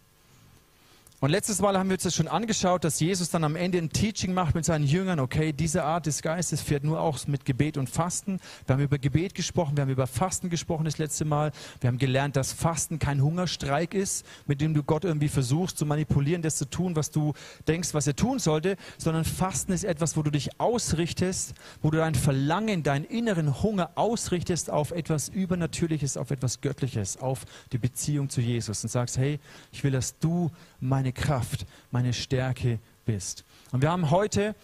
Und 1.22 1.30
letztes 1.30 1.60
Mal 1.60 1.78
haben 1.78 1.88
wir 1.88 1.94
uns 1.94 2.02
das 2.02 2.16
schon 2.16 2.26
angeschaut, 2.26 2.82
dass 2.82 2.98
Jesus 2.98 3.30
dann 3.30 3.44
am 3.44 3.54
Ende 3.54 3.78
ein 3.78 3.90
Teaching 3.90 4.34
macht 4.34 4.56
mit 4.56 4.64
seinen 4.64 4.84
Jüngern. 4.84 5.20
Okay, 5.20 5.52
diese 5.52 5.84
Art 5.84 6.06
des 6.06 6.20
Geistes 6.20 6.60
fährt 6.60 6.82
nur 6.82 7.00
auch 7.00 7.24
mit 7.28 7.44
Gebet 7.44 7.76
und 7.76 7.88
Fasten. 7.88 8.40
Wir 8.66 8.74
haben 8.74 8.82
über 8.82 8.98
Gebet 8.98 9.36
gesprochen, 9.36 9.76
wir 9.76 9.82
haben 9.82 9.90
über 9.90 10.08
Fasten 10.08 10.50
gesprochen 10.50 10.84
das 10.84 10.98
letzte 10.98 11.24
Mal. 11.24 11.52
Wir 11.80 11.86
haben 11.86 11.98
gelernt, 11.98 12.34
dass 12.34 12.52
Fasten 12.52 12.98
kein 12.98 13.22
Hungerstreik 13.22 13.94
ist, 13.94 14.26
mit 14.48 14.60
dem 14.60 14.74
du 14.74 14.82
Gott 14.82 15.04
irgendwie 15.04 15.28
versuchst 15.28 15.78
zu 15.78 15.86
manipulieren, 15.86 16.42
das 16.42 16.56
zu 16.56 16.68
tun, 16.68 16.96
was 16.96 17.12
du 17.12 17.34
denkst, 17.68 17.94
was 17.94 18.08
er 18.08 18.16
tun 18.16 18.40
sollte, 18.40 18.76
sondern 18.98 19.24
Fasten 19.24 19.70
ist 19.70 19.84
etwas, 19.84 20.16
wo 20.16 20.24
du 20.24 20.32
dich 20.32 20.58
ausrichtest, 20.58 21.54
wo 21.82 21.92
du 21.92 21.98
dein 21.98 22.16
Verlangen, 22.16 22.82
deinen 22.82 23.04
inneren 23.04 23.62
Hunger 23.62 23.92
ausrichtest 23.94 24.70
auf 24.70 24.90
etwas 24.90 25.28
Übernatürliches, 25.28 26.16
auf 26.16 26.32
etwas 26.32 26.62
Göttliches, 26.62 27.16
auf 27.16 27.44
die 27.70 27.78
Beziehung 27.78 28.28
zu 28.28 28.40
Jesus 28.40 28.82
und 28.82 28.90
sagst, 28.90 29.18
hey, 29.18 29.38
ich 29.70 29.84
will, 29.84 29.92
dass 29.92 30.18
du 30.18 30.50
meine 30.80 31.11
Kraft, 31.12 31.66
meine 31.90 32.12
Stärke 32.12 32.78
bist. 33.04 33.44
Und 33.70 33.82
wir 33.82 33.90
haben 33.90 34.10
heute 34.10 34.54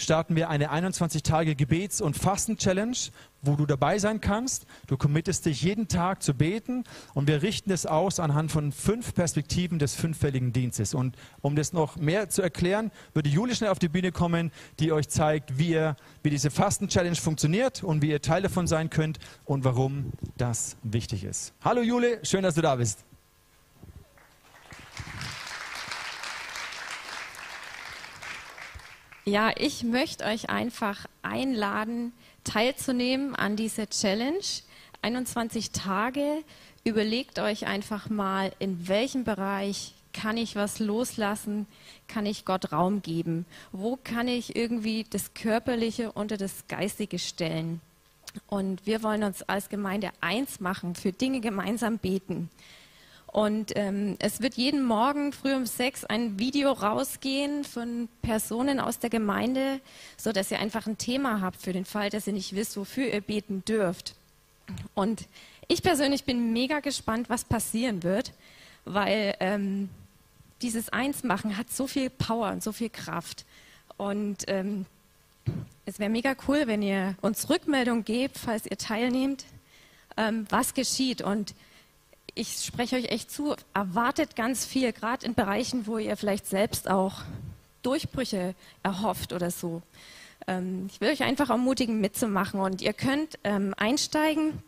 starten 0.00 0.36
wir 0.36 0.48
eine 0.48 0.70
21 0.70 1.22
Tage 1.22 1.54
Gebets- 1.54 2.00
und 2.00 2.16
Fasten-Challenge, 2.16 2.96
wo 3.42 3.56
du 3.56 3.66
dabei 3.66 3.98
sein 3.98 4.20
kannst. 4.20 4.66
Du 4.86 4.96
committest 4.96 5.46
dich 5.46 5.62
jeden 5.62 5.88
Tag 5.88 6.22
zu 6.22 6.34
beten 6.34 6.84
und 7.14 7.26
wir 7.26 7.42
richten 7.42 7.70
es 7.70 7.86
aus 7.86 8.20
anhand 8.20 8.50
von 8.50 8.72
fünf 8.72 9.14
Perspektiven 9.14 9.78
des 9.78 9.94
fünffälligen 9.94 10.52
Dienstes. 10.52 10.94
Und 10.94 11.16
um 11.40 11.56
das 11.56 11.72
noch 11.72 11.96
mehr 11.96 12.28
zu 12.28 12.42
erklären, 12.42 12.90
würde 13.14 13.28
Juli 13.28 13.54
schnell 13.54 13.70
auf 13.70 13.78
die 13.78 13.88
Bühne 13.88 14.12
kommen, 14.12 14.50
die 14.78 14.92
euch 14.92 15.08
zeigt, 15.08 15.58
wie, 15.58 15.70
ihr, 15.70 15.96
wie 16.22 16.30
diese 16.30 16.50
Fasten-Challenge 16.50 17.16
funktioniert 17.16 17.82
und 17.82 18.02
wie 18.02 18.10
ihr 18.10 18.22
Teil 18.22 18.42
davon 18.42 18.66
sein 18.66 18.90
könnt 18.90 19.18
und 19.44 19.64
warum 19.64 20.12
das 20.36 20.76
wichtig 20.82 21.24
ist. 21.24 21.54
Hallo 21.62 21.82
Jule, 21.82 22.20
schön, 22.24 22.42
dass 22.42 22.54
du 22.54 22.62
da 22.62 22.76
bist. 22.76 23.09
Ja, 29.26 29.52
ich 29.56 29.84
möchte 29.84 30.24
euch 30.24 30.48
einfach 30.48 31.06
einladen, 31.22 32.12
teilzunehmen 32.44 33.34
an 33.34 33.54
dieser 33.56 33.88
Challenge. 33.88 34.40
21 35.02 35.70
Tage. 35.72 36.42
Überlegt 36.84 37.38
euch 37.38 37.66
einfach 37.66 38.08
mal, 38.08 38.52
in 38.58 38.88
welchem 38.88 39.24
Bereich 39.24 39.94
kann 40.12 40.36
ich 40.36 40.56
was 40.56 40.78
loslassen, 40.78 41.66
kann 42.08 42.26
ich 42.26 42.44
Gott 42.44 42.72
Raum 42.72 43.02
geben? 43.02 43.44
Wo 43.72 43.98
kann 44.02 44.26
ich 44.26 44.56
irgendwie 44.56 45.04
das 45.08 45.34
Körperliche 45.34 46.12
unter 46.12 46.36
das 46.36 46.66
Geistige 46.68 47.18
stellen? 47.18 47.80
Und 48.46 48.86
wir 48.86 49.02
wollen 49.02 49.22
uns 49.22 49.42
als 49.42 49.68
Gemeinde 49.68 50.10
eins 50.20 50.60
machen, 50.60 50.94
für 50.94 51.12
Dinge 51.12 51.40
gemeinsam 51.40 51.98
beten. 51.98 52.48
Und 53.32 53.72
ähm, 53.76 54.16
es 54.18 54.40
wird 54.40 54.54
jeden 54.54 54.82
Morgen 54.82 55.32
früh 55.32 55.54
um 55.54 55.64
sechs 55.64 56.04
ein 56.04 56.40
Video 56.40 56.72
rausgehen 56.72 57.62
von 57.62 58.08
Personen 58.22 58.80
aus 58.80 58.98
der 58.98 59.08
Gemeinde, 59.08 59.80
so 60.16 60.32
dass 60.32 60.50
ihr 60.50 60.58
einfach 60.58 60.88
ein 60.88 60.98
Thema 60.98 61.40
habt 61.40 61.62
für 61.62 61.72
den 61.72 61.84
Fall, 61.84 62.10
dass 62.10 62.26
ihr 62.26 62.32
nicht 62.32 62.56
wisst, 62.56 62.76
wofür 62.76 63.06
ihr 63.06 63.20
beten 63.20 63.64
dürft. 63.64 64.16
Und 64.94 65.28
ich 65.68 65.82
persönlich 65.82 66.24
bin 66.24 66.52
mega 66.52 66.80
gespannt, 66.80 67.30
was 67.30 67.44
passieren 67.44 68.02
wird, 68.02 68.32
weil 68.84 69.36
ähm, 69.38 69.88
dieses 70.62 70.88
Einsmachen 70.88 71.56
hat 71.56 71.70
so 71.70 71.86
viel 71.86 72.10
Power 72.10 72.50
und 72.50 72.64
so 72.64 72.72
viel 72.72 72.90
Kraft. 72.90 73.44
Und 73.96 74.38
ähm, 74.48 74.86
es 75.86 76.00
wäre 76.00 76.10
mega 76.10 76.34
cool, 76.48 76.62
wenn 76.66 76.82
ihr 76.82 77.14
uns 77.20 77.48
Rückmeldung 77.48 78.04
gebt, 78.04 78.38
falls 78.38 78.66
ihr 78.66 78.76
teilnehmt, 78.76 79.44
ähm, 80.16 80.46
was 80.50 80.74
geschieht. 80.74 81.22
Und 81.22 81.54
ich 82.34 82.64
spreche 82.64 82.96
euch 82.96 83.06
echt 83.06 83.30
zu, 83.30 83.54
erwartet 83.74 84.36
ganz 84.36 84.64
viel, 84.64 84.92
gerade 84.92 85.26
in 85.26 85.34
Bereichen, 85.34 85.86
wo 85.86 85.98
ihr 85.98 86.16
vielleicht 86.16 86.46
selbst 86.46 86.88
auch 86.88 87.22
Durchbrüche 87.82 88.54
erhofft 88.82 89.32
oder 89.32 89.50
so. 89.50 89.82
Ähm, 90.46 90.88
ich 90.92 91.00
will 91.00 91.10
euch 91.10 91.22
einfach 91.22 91.50
ermutigen, 91.50 92.00
mitzumachen 92.00 92.60
und 92.60 92.82
ihr 92.82 92.92
könnt 92.92 93.38
ähm, 93.44 93.74
einsteigen. 93.76 94.62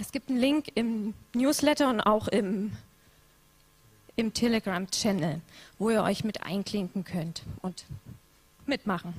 Es 0.00 0.12
gibt 0.12 0.28
einen 0.28 0.38
Link 0.38 0.66
im 0.74 1.14
Newsletter 1.34 1.88
und 1.88 2.00
auch 2.00 2.28
im, 2.28 2.72
im 4.16 4.32
Telegram-Channel, 4.32 5.40
wo 5.78 5.90
ihr 5.90 6.02
euch 6.02 6.24
mit 6.24 6.42
einklinken 6.42 7.04
könnt 7.04 7.42
und 7.62 7.84
mitmachen. 8.66 9.14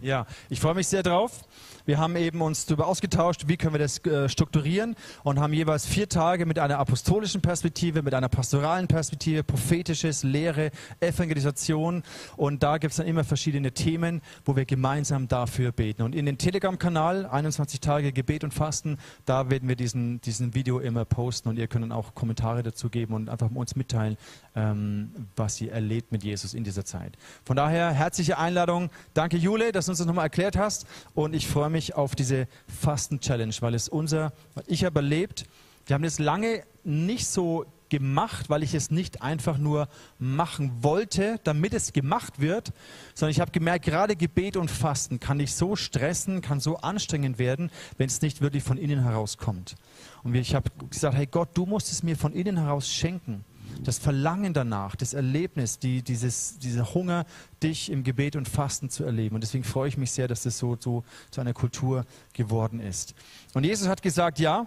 Ja, 0.00 0.26
ich 0.48 0.60
freue 0.60 0.74
mich 0.74 0.88
sehr 0.88 1.02
drauf. 1.02 1.44
Wir 1.84 1.98
haben 1.98 2.16
eben 2.16 2.40
uns 2.40 2.66
darüber 2.66 2.86
ausgetauscht, 2.86 3.48
wie 3.48 3.56
können 3.56 3.74
wir 3.74 3.78
das 3.80 4.04
äh, 4.04 4.28
strukturieren 4.28 4.94
und 5.24 5.40
haben 5.40 5.52
jeweils 5.52 5.84
vier 5.84 6.08
Tage 6.08 6.46
mit 6.46 6.58
einer 6.58 6.78
apostolischen 6.78 7.40
Perspektive, 7.40 8.02
mit 8.02 8.14
einer 8.14 8.28
pastoralen 8.28 8.86
Perspektive, 8.86 9.42
prophetisches, 9.42 10.22
Lehre, 10.22 10.70
Evangelisation 11.00 12.04
und 12.36 12.62
da 12.62 12.78
gibt 12.78 12.92
es 12.92 12.98
dann 12.98 13.06
immer 13.06 13.24
verschiedene 13.24 13.72
Themen, 13.72 14.22
wo 14.44 14.54
wir 14.54 14.64
gemeinsam 14.64 15.26
dafür 15.26 15.72
beten. 15.72 16.02
Und 16.02 16.14
in 16.14 16.26
den 16.26 16.38
Telegram-Kanal 16.38 17.26
21 17.26 17.80
Tage 17.80 18.12
Gebet 18.12 18.44
und 18.44 18.54
Fasten, 18.54 18.98
da 19.26 19.50
werden 19.50 19.68
wir 19.68 19.76
diesen, 19.76 20.20
diesen 20.20 20.54
Video 20.54 20.78
immer 20.78 21.04
posten 21.04 21.48
und 21.48 21.58
ihr 21.58 21.66
könnt 21.66 21.82
dann 21.82 21.92
auch 21.92 22.14
Kommentare 22.14 22.62
dazu 22.62 22.90
geben 22.90 23.14
und 23.14 23.28
einfach 23.28 23.50
uns 23.52 23.74
mitteilen, 23.74 24.16
ähm, 24.54 25.10
was 25.34 25.60
ihr 25.60 25.72
erlebt 25.72 26.12
mit 26.12 26.22
Jesus 26.22 26.54
in 26.54 26.62
dieser 26.62 26.84
Zeit. 26.84 27.16
Von 27.44 27.56
daher 27.56 27.90
herzliche 27.90 28.38
Einladung. 28.38 28.90
Danke 29.14 29.36
Jule, 29.36 29.72
dass 29.72 29.86
du 29.86 29.92
uns 29.92 29.98
das 29.98 30.06
nochmal 30.06 30.26
erklärt 30.26 30.56
hast 30.56 30.86
und 31.14 31.34
ich 31.34 31.48
freue 31.48 31.70
mich 31.70 31.71
auf 31.94 32.14
diese 32.14 32.46
Fasten-Challenge, 32.80 33.54
weil 33.60 33.74
es 33.74 33.88
unser, 33.88 34.32
ich 34.66 34.84
habe 34.84 35.00
erlebt, 35.00 35.46
wir 35.86 35.94
haben 35.94 36.02
das 36.02 36.18
lange 36.18 36.64
nicht 36.84 37.26
so 37.26 37.66
gemacht, 37.88 38.48
weil 38.48 38.62
ich 38.62 38.72
es 38.72 38.90
nicht 38.90 39.20
einfach 39.20 39.58
nur 39.58 39.88
machen 40.18 40.72
wollte, 40.82 41.38
damit 41.44 41.74
es 41.74 41.92
gemacht 41.92 42.40
wird, 42.40 42.72
sondern 43.14 43.32
ich 43.32 43.40
habe 43.40 43.50
gemerkt, 43.50 43.84
gerade 43.84 44.16
Gebet 44.16 44.56
und 44.56 44.70
Fasten 44.70 45.20
kann 45.20 45.38
dich 45.38 45.54
so 45.54 45.76
stressen, 45.76 46.40
kann 46.40 46.58
so 46.58 46.78
anstrengend 46.78 47.38
werden, 47.38 47.70
wenn 47.98 48.06
es 48.06 48.22
nicht 48.22 48.40
wirklich 48.40 48.62
von 48.62 48.78
innen 48.78 49.02
herauskommt. 49.02 49.74
Und 50.22 50.34
ich 50.34 50.54
habe 50.54 50.70
gesagt, 50.88 51.16
hey 51.16 51.26
Gott, 51.26 51.50
du 51.54 51.66
musst 51.66 51.92
es 51.92 52.02
mir 52.02 52.16
von 52.16 52.32
innen 52.32 52.56
heraus 52.56 52.90
schenken 52.90 53.44
das 53.84 53.98
Verlangen 53.98 54.54
danach, 54.54 54.96
das 54.96 55.14
Erlebnis, 55.14 55.78
die, 55.78 56.02
dieses, 56.02 56.58
dieser 56.58 56.94
Hunger, 56.94 57.24
dich 57.62 57.90
im 57.90 58.04
Gebet 58.04 58.36
und 58.36 58.48
Fasten 58.48 58.90
zu 58.90 59.04
erleben. 59.04 59.34
Und 59.34 59.42
deswegen 59.42 59.64
freue 59.64 59.88
ich 59.88 59.96
mich 59.96 60.10
sehr, 60.10 60.28
dass 60.28 60.42
das 60.42 60.58
so, 60.58 60.76
so 60.78 61.04
zu 61.30 61.40
einer 61.40 61.52
Kultur 61.52 62.04
geworden 62.32 62.80
ist. 62.80 63.14
Und 63.54 63.64
Jesus 63.64 63.88
hat 63.88 64.02
gesagt, 64.02 64.38
ja, 64.38 64.66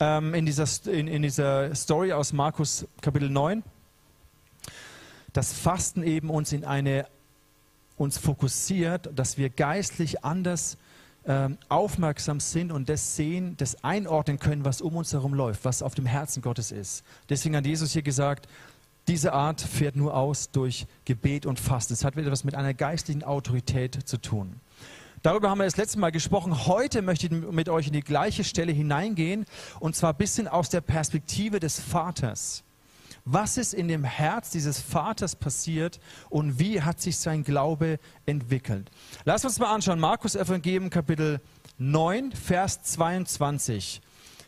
ähm, 0.00 0.34
in, 0.34 0.46
dieser, 0.46 0.66
in, 0.90 1.08
in 1.08 1.22
dieser 1.22 1.74
Story 1.74 2.12
aus 2.12 2.32
Markus 2.32 2.86
Kapitel 3.00 3.30
9, 3.30 3.62
dass 5.32 5.52
Fasten 5.52 6.02
eben 6.02 6.30
uns 6.30 6.52
in 6.52 6.64
eine 6.64 7.06
uns 7.96 8.18
fokussiert, 8.18 9.10
dass 9.14 9.38
wir 9.38 9.48
geistlich 9.48 10.24
anders 10.24 10.76
ähm, 11.26 11.58
aufmerksam 11.68 12.40
sind 12.40 12.72
und 12.72 12.88
das 12.88 13.16
sehen, 13.16 13.56
das 13.56 13.84
einordnen 13.84 14.38
können, 14.38 14.64
was 14.64 14.80
um 14.80 14.96
uns 14.96 15.12
herum 15.12 15.34
läuft, 15.34 15.64
was 15.64 15.82
auf 15.82 15.94
dem 15.94 16.06
Herzen 16.06 16.42
Gottes 16.42 16.72
ist. 16.72 17.04
Deswegen 17.28 17.56
hat 17.56 17.66
Jesus 17.66 17.92
hier 17.92 18.02
gesagt, 18.02 18.48
diese 19.08 19.32
Art 19.32 19.60
fährt 19.60 19.96
nur 19.96 20.16
aus 20.16 20.50
durch 20.50 20.86
Gebet 21.04 21.46
und 21.46 21.58
Fasten. 21.58 21.92
Es 21.92 22.04
hat 22.04 22.16
etwas 22.16 22.44
mit 22.44 22.54
einer 22.54 22.74
geistlichen 22.74 23.24
Autorität 23.24 24.08
zu 24.08 24.16
tun. 24.16 24.60
Darüber 25.22 25.50
haben 25.50 25.58
wir 25.58 25.64
das 25.64 25.76
letzte 25.76 26.00
Mal 26.00 26.10
gesprochen. 26.10 26.66
Heute 26.66 27.02
möchte 27.02 27.26
ich 27.26 27.32
mit 27.32 27.68
euch 27.68 27.86
in 27.86 27.92
die 27.92 28.00
gleiche 28.00 28.42
Stelle 28.42 28.72
hineingehen 28.72 29.46
und 29.78 29.94
zwar 29.94 30.12
ein 30.12 30.16
bisschen 30.16 30.48
aus 30.48 30.68
der 30.68 30.80
Perspektive 30.80 31.60
des 31.60 31.78
Vaters. 31.78 32.64
Was 33.24 33.56
ist 33.56 33.72
in 33.72 33.86
dem 33.86 34.02
Herz 34.02 34.50
dieses 34.50 34.80
Vaters 34.80 35.36
passiert 35.36 36.00
und 36.28 36.58
wie 36.58 36.82
hat 36.82 37.00
sich 37.00 37.18
sein 37.18 37.44
Glaube 37.44 38.00
entwickelt? 38.26 38.90
Lass 39.24 39.44
uns 39.44 39.60
mal 39.60 39.72
anschauen. 39.72 40.00
Markus 40.00 40.34
Evangelium 40.34 40.90
Kapitel 40.90 41.40
9, 41.78 42.32
Vers 42.32 42.82
22. 42.82 44.00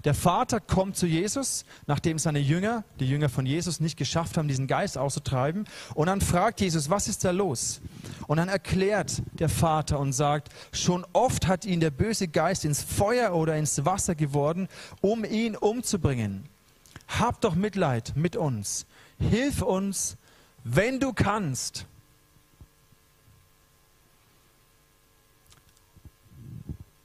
Der 0.05 0.15
Vater 0.15 0.61
kommt 0.61 0.97
zu 0.97 1.07
Jesus, 1.07 1.65
nachdem 1.87 2.19
seine 2.19 2.41
Jünger, 2.41 2.85
die 3.01 3.09
Jünger 3.09 3.29
von 3.29 3.47
Jesus, 3.47 3.81
nicht 3.81 3.97
geschafft 3.97 4.37
haben, 4.37 4.49
diesen 4.49 4.67
Geist 4.67 4.99
auszutreiben. 4.99 5.67
Und 5.95 6.09
dann 6.09 6.21
fragt 6.21 6.61
Jesus, 6.61 6.91
was 6.91 7.09
ist 7.09 7.25
da 7.25 7.31
los? 7.31 7.81
Und 8.27 8.37
dann 8.37 8.49
erklärt 8.49 9.23
der 9.33 9.49
Vater 9.49 9.99
und 10.01 10.13
sagt, 10.13 10.51
schon 10.73 11.07
oft 11.13 11.47
hat 11.47 11.65
ihn 11.65 11.81
der 11.81 11.91
böse 11.91 12.29
Geist 12.29 12.65
ins 12.65 12.83
Feuer 12.83 13.35
oder 13.35 13.57
ins 13.57 13.85
Wasser 13.87 14.15
geworden, 14.15 14.69
um 15.01 15.25
ihn 15.25 15.57
umzubringen. 15.57 16.49
Hab 17.09 17.41
doch 17.41 17.55
Mitleid 17.55 18.15
mit 18.17 18.37
uns. 18.37 18.87
Hilf 19.19 19.63
uns, 19.63 20.17
wenn 20.65 21.01
du 21.01 21.13
kannst. 21.13 21.87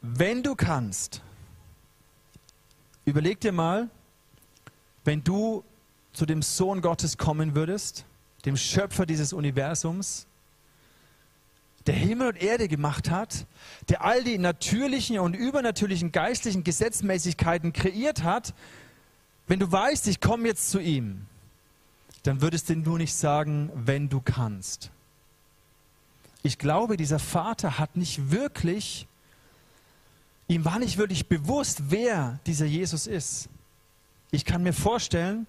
Wenn 0.01 0.44
du 0.44 0.56
kannst. 0.56 1.22
Überleg 3.06 3.39
dir 3.39 3.51
mal, 3.51 3.89
wenn 5.03 5.24
du 5.24 5.63
zu 6.13 6.25
dem 6.25 6.41
Sohn 6.41 6.82
Gottes 6.82 7.18
kommen 7.18 7.56
würdest, 7.56 8.06
dem 8.46 8.58
Schöpfer 8.58 9.06
dieses 9.06 9.34
Universums, 9.34 10.27
der 11.88 11.96
Himmel 11.96 12.27
und 12.27 12.41
Erde 12.41 12.68
gemacht 12.68 13.10
hat, 13.10 13.46
der 13.89 14.03
all 14.03 14.24
die 14.24 14.38
natürlichen 14.38 15.20
und 15.20 15.34
übernatürlichen 15.34 16.12
geistlichen 16.12 16.63
Gesetzmäßigkeiten 16.63 17.74
kreiert 17.74 18.24
hat, 18.24 18.53
wenn 19.50 19.60
du 19.60 19.70
weißt, 19.70 20.08
ich 20.08 20.22
komme 20.22 20.48
jetzt 20.48 20.72
zu 20.72 20.79
ihm, 20.79 21.25
dann 22.24 22.41
würdest 22.41 22.70
du 22.70 22.77
nur 22.77 22.98
nicht 22.98 23.13
sagen, 23.13 23.70
wenn 23.75 24.08
du 24.08 24.22
kannst. 24.22 24.91
Ich 26.44 26.58
glaube, 26.58 26.96
dieser 26.96 27.20
Vater 27.20 27.77
hat 27.77 27.98
nicht 27.98 28.32
wirklich 28.32 29.10
Ihm 30.50 30.65
war 30.65 30.79
nicht 30.79 30.98
wirklich 30.98 31.27
bewusst, 31.27 31.91
wer 31.91 32.39
dieser 32.48 32.65
Jesus 32.65 33.06
ist. 33.06 33.50
Ich 34.32 34.46
kann 34.46 34.63
mir 34.63 34.74
vorstellen, 34.74 35.46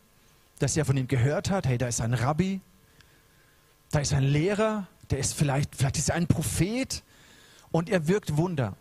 dass 0.59 0.77
er 0.77 0.85
von 0.85 0.95
ihm 0.95 1.09
gehört 1.09 1.51
hat, 1.51 1.67
hey, 1.67 1.79
da 1.79 1.89
ist 1.89 2.03
ein 2.03 2.13
Rabbi, 2.13 2.61
da 3.93 4.01
ist 4.01 4.13
ein 4.13 4.23
Lehrer, 4.23 4.87
der 5.09 5.19
ist 5.19 5.33
vielleicht, 5.33 5.75
vielleicht 5.75 5.97
ist 5.97 6.11
er 6.11 6.17
ein 6.17 6.27
Prophet 6.27 7.03
und 7.71 7.89
er 7.89 8.09
wirkt 8.09 8.37
Wunder. 8.37 8.77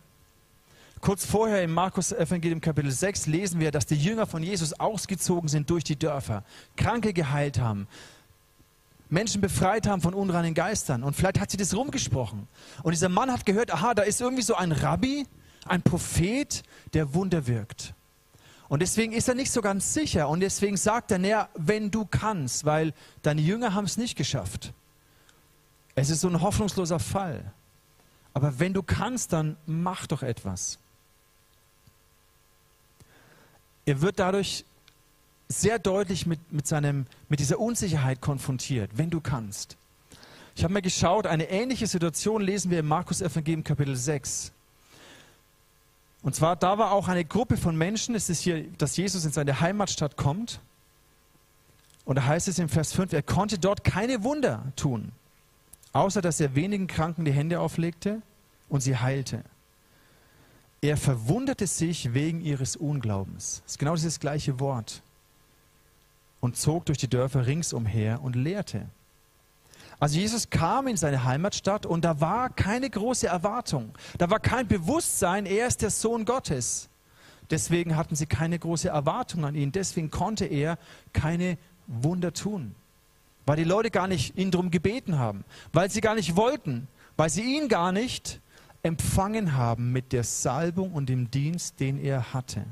Kurz 1.01 1.25
vorher 1.25 1.63
im 1.63 1.73
Markus 1.73 2.11
Evangelium 2.11 2.59
Kapitel 2.59 2.91
6 2.91 3.27
lesen 3.27 3.61
wir, 3.61 3.71
dass 3.71 3.85
die 3.85 3.95
Jünger 3.95 4.27
von 4.27 4.43
Jesus 4.43 4.77
ausgezogen 4.81 5.47
sind 5.47 5.69
durch 5.69 5.85
die 5.85 5.95
Dörfer, 5.95 6.43
Kranke 6.75 7.13
geheilt 7.13 7.57
haben, 7.57 7.87
Menschen 9.09 9.39
befreit 9.39 9.87
haben 9.87 10.01
von 10.01 10.13
unreinen 10.13 10.53
Geistern. 10.53 11.03
Und 11.03 11.15
vielleicht 11.15 11.39
hat 11.39 11.51
sie 11.51 11.57
das 11.57 11.73
rumgesprochen. 11.73 12.49
Und 12.83 12.91
dieser 12.91 13.07
Mann 13.07 13.31
hat 13.31 13.45
gehört, 13.45 13.71
aha, 13.71 13.93
da 13.93 14.03
ist 14.03 14.19
irgendwie 14.19 14.43
so 14.43 14.55
ein 14.55 14.73
Rabbi, 14.73 15.25
ein 15.65 15.81
Prophet, 15.81 16.63
der 16.93 17.13
Wunder 17.13 17.47
wirkt. 17.47 17.93
Und 18.67 18.81
deswegen 18.81 19.13
ist 19.13 19.29
er 19.29 19.35
nicht 19.35 19.51
so 19.51 19.61
ganz 19.61 19.93
sicher. 19.93 20.27
Und 20.27 20.41
deswegen 20.41 20.75
sagt 20.75 21.11
er, 21.11 21.17
naja, 21.17 21.47
wenn 21.55 21.91
du 21.91 22.05
kannst, 22.05 22.65
weil 22.65 22.93
deine 23.21 23.41
Jünger 23.41 23.73
haben 23.73 23.85
es 23.85 23.95
nicht 23.95 24.17
geschafft. 24.17 24.73
Es 25.95 26.09
ist 26.09 26.21
so 26.21 26.27
ein 26.27 26.41
hoffnungsloser 26.41 26.99
Fall. 26.99 27.53
Aber 28.33 28.59
wenn 28.59 28.73
du 28.73 28.83
kannst, 28.83 29.31
dann 29.31 29.55
mach 29.65 30.05
doch 30.05 30.23
etwas. 30.23 30.77
Er 33.89 34.01
wird 34.01 34.19
dadurch 34.19 34.65
sehr 35.47 35.79
deutlich 35.79 36.27
mit, 36.27 36.53
mit, 36.53 36.67
seinem, 36.67 37.07
mit 37.27 37.39
dieser 37.39 37.59
Unsicherheit 37.59 38.21
konfrontiert, 38.21 38.91
wenn 38.93 39.09
du 39.09 39.19
kannst. 39.19 39.77
Ich 40.55 40.63
habe 40.63 40.75
mir 40.75 40.83
geschaut, 40.83 41.25
eine 41.25 41.49
ähnliche 41.49 41.87
Situation 41.87 42.43
lesen 42.43 42.69
wir 42.69 42.81
im 42.81 42.87
Markus 42.87 43.19
Evangelium 43.19 43.63
Kapitel 43.63 43.95
6. 43.95 44.51
Und 46.21 46.35
zwar, 46.35 46.55
da 46.55 46.77
war 46.77 46.91
auch 46.91 47.07
eine 47.07 47.25
Gruppe 47.25 47.57
von 47.57 47.75
Menschen, 47.75 48.13
es 48.13 48.29
ist 48.29 48.41
hier, 48.41 48.63
dass 48.77 48.95
Jesus 48.95 49.25
in 49.25 49.31
seine 49.31 49.59
Heimatstadt 49.59 50.17
kommt. 50.17 50.59
Und 52.05 52.17
da 52.17 52.25
heißt 52.25 52.47
es 52.47 52.59
im 52.59 52.69
Vers 52.69 52.93
5, 52.93 53.11
er 53.11 53.23
konnte 53.23 53.57
dort 53.57 53.83
keine 53.83 54.23
Wunder 54.23 54.71
tun, 54.75 55.13
außer 55.93 56.21
dass 56.21 56.39
er 56.39 56.53
wenigen 56.53 56.85
Kranken 56.85 57.25
die 57.25 57.33
Hände 57.33 57.59
auflegte 57.59 58.21
und 58.67 58.81
sie 58.81 58.97
heilte. 58.97 59.43
Er 60.81 60.95
verwunderte 60.95 61.67
sich 61.67 62.13
wegen 62.13 62.41
ihres 62.41 62.75
Unglaubens. 62.75 63.61
Das 63.63 63.73
ist 63.73 63.79
genau 63.79 63.95
dieses 63.95 64.19
gleiche 64.19 64.59
Wort. 64.59 65.01
Und 66.39 66.55
zog 66.55 66.85
durch 66.85 66.97
die 66.97 67.09
Dörfer 67.09 67.45
ringsumher 67.45 68.21
und 68.21 68.35
lehrte. 68.35 68.85
Also 69.99 70.17
Jesus 70.17 70.49
kam 70.49 70.87
in 70.87 70.95
seine 70.95 71.25
Heimatstadt 71.25 71.85
und 71.85 72.05
da 72.05 72.21
war 72.21 72.49
keine 72.49 72.89
große 72.89 73.27
Erwartung. 73.27 73.91
Da 74.17 74.29
war 74.29 74.39
kein 74.39 74.67
Bewusstsein, 74.67 75.45
er 75.45 75.67
ist 75.67 75.81
der 75.81 75.89
Sohn 75.89 76.23
Gottes. 76.23 76.87
Deswegen 77.49 77.97
hatten 77.97 78.15
sie 78.15 78.25
keine 78.25 78.57
große 78.57 78.87
Erwartung 78.87 79.43
an 79.43 79.55
ihn. 79.55 79.71
Deswegen 79.73 80.09
konnte 80.11 80.45
er 80.45 80.77
keine 81.11 81.57
Wunder 81.87 82.31
tun. 82.31 82.75
Weil 83.45 83.57
die 83.57 83.63
Leute 83.63 83.89
gar 83.89 84.07
nicht 84.07 84.37
ihn 84.37 84.51
darum 84.51 84.71
gebeten 84.71 85.17
haben. 85.17 85.43
Weil 85.73 85.89
sie 85.89 85.99
gar 85.99 86.15
nicht 86.15 86.35
wollten. 86.35 86.87
Weil 87.17 87.29
sie 87.29 87.57
ihn 87.57 87.67
gar 87.67 87.91
nicht 87.91 88.39
empfangen 88.83 89.55
haben 89.55 89.91
mit 89.91 90.13
der 90.13 90.23
Salbung 90.23 90.93
und 90.93 91.09
dem 91.09 91.29
Dienst, 91.31 91.79
den 91.79 91.99
er 91.99 92.33
hatte. 92.33 92.63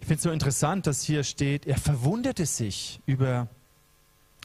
Ich 0.00 0.06
finde 0.06 0.18
es 0.18 0.22
so 0.22 0.30
interessant, 0.30 0.86
dass 0.86 1.02
hier 1.02 1.24
steht, 1.24 1.66
er 1.66 1.78
verwunderte 1.78 2.46
sich 2.46 3.00
über 3.06 3.48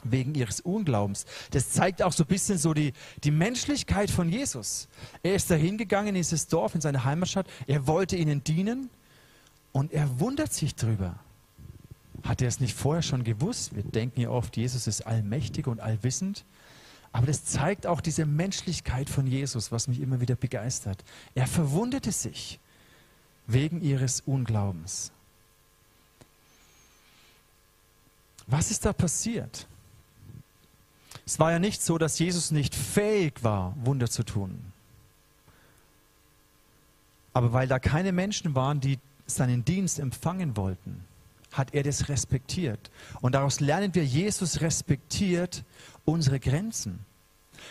wegen 0.04 0.34
ihres 0.34 0.60
Unglaubens. 0.60 1.26
Das 1.52 1.70
zeigt 1.70 2.02
auch 2.02 2.12
so 2.12 2.24
ein 2.24 2.26
bisschen 2.26 2.58
so 2.58 2.74
die, 2.74 2.92
die 3.22 3.30
Menschlichkeit 3.30 4.10
von 4.10 4.28
Jesus. 4.28 4.88
Er 5.22 5.34
ist 5.34 5.50
dahin 5.50 5.78
gegangen 5.78 6.08
in 6.08 6.14
dieses 6.16 6.48
Dorf, 6.48 6.74
in 6.74 6.80
seine 6.80 7.04
Heimatstadt. 7.04 7.46
Er 7.66 7.86
wollte 7.86 8.16
ihnen 8.16 8.42
dienen 8.42 8.90
und 9.70 9.92
er 9.92 10.18
wundert 10.18 10.52
sich 10.52 10.74
drüber. 10.74 11.14
Hat 12.24 12.42
er 12.42 12.48
es 12.48 12.60
nicht 12.60 12.74
vorher 12.74 13.02
schon 13.02 13.24
gewusst? 13.24 13.74
Wir 13.74 13.82
denken 13.82 14.20
ja 14.20 14.30
oft, 14.30 14.56
Jesus 14.56 14.86
ist 14.86 15.06
allmächtig 15.06 15.66
und 15.66 15.80
allwissend. 15.80 16.44
Aber 17.12 17.26
das 17.26 17.44
zeigt 17.44 17.86
auch 17.86 18.00
diese 18.00 18.24
Menschlichkeit 18.24 19.10
von 19.10 19.26
Jesus, 19.26 19.70
was 19.70 19.86
mich 19.86 20.00
immer 20.00 20.20
wieder 20.20 20.34
begeistert. 20.34 21.04
Er 21.34 21.46
verwundete 21.46 22.10
sich 22.10 22.58
wegen 23.46 23.82
ihres 23.82 24.22
Unglaubens. 24.22 25.12
Was 28.46 28.70
ist 28.70 28.84
da 28.84 28.92
passiert? 28.92 29.66
Es 31.26 31.38
war 31.38 31.52
ja 31.52 31.58
nicht 31.58 31.82
so, 31.82 31.98
dass 31.98 32.18
Jesus 32.18 32.50
nicht 32.50 32.74
fähig 32.74 33.44
war, 33.44 33.74
Wunder 33.84 34.08
zu 34.08 34.24
tun. 34.24 34.72
Aber 37.34 37.52
weil 37.52 37.68
da 37.68 37.78
keine 37.78 38.12
Menschen 38.12 38.54
waren, 38.54 38.80
die 38.80 38.98
seinen 39.26 39.64
Dienst 39.64 39.98
empfangen 39.98 40.56
wollten, 40.56 41.04
hat 41.52 41.74
er 41.74 41.82
das 41.82 42.08
respektiert. 42.08 42.90
Und 43.20 43.34
daraus 43.34 43.60
lernen 43.60 43.94
wir, 43.94 44.04
Jesus 44.04 44.60
respektiert 44.60 45.64
unsere 46.04 46.40
Grenzen. 46.40 47.00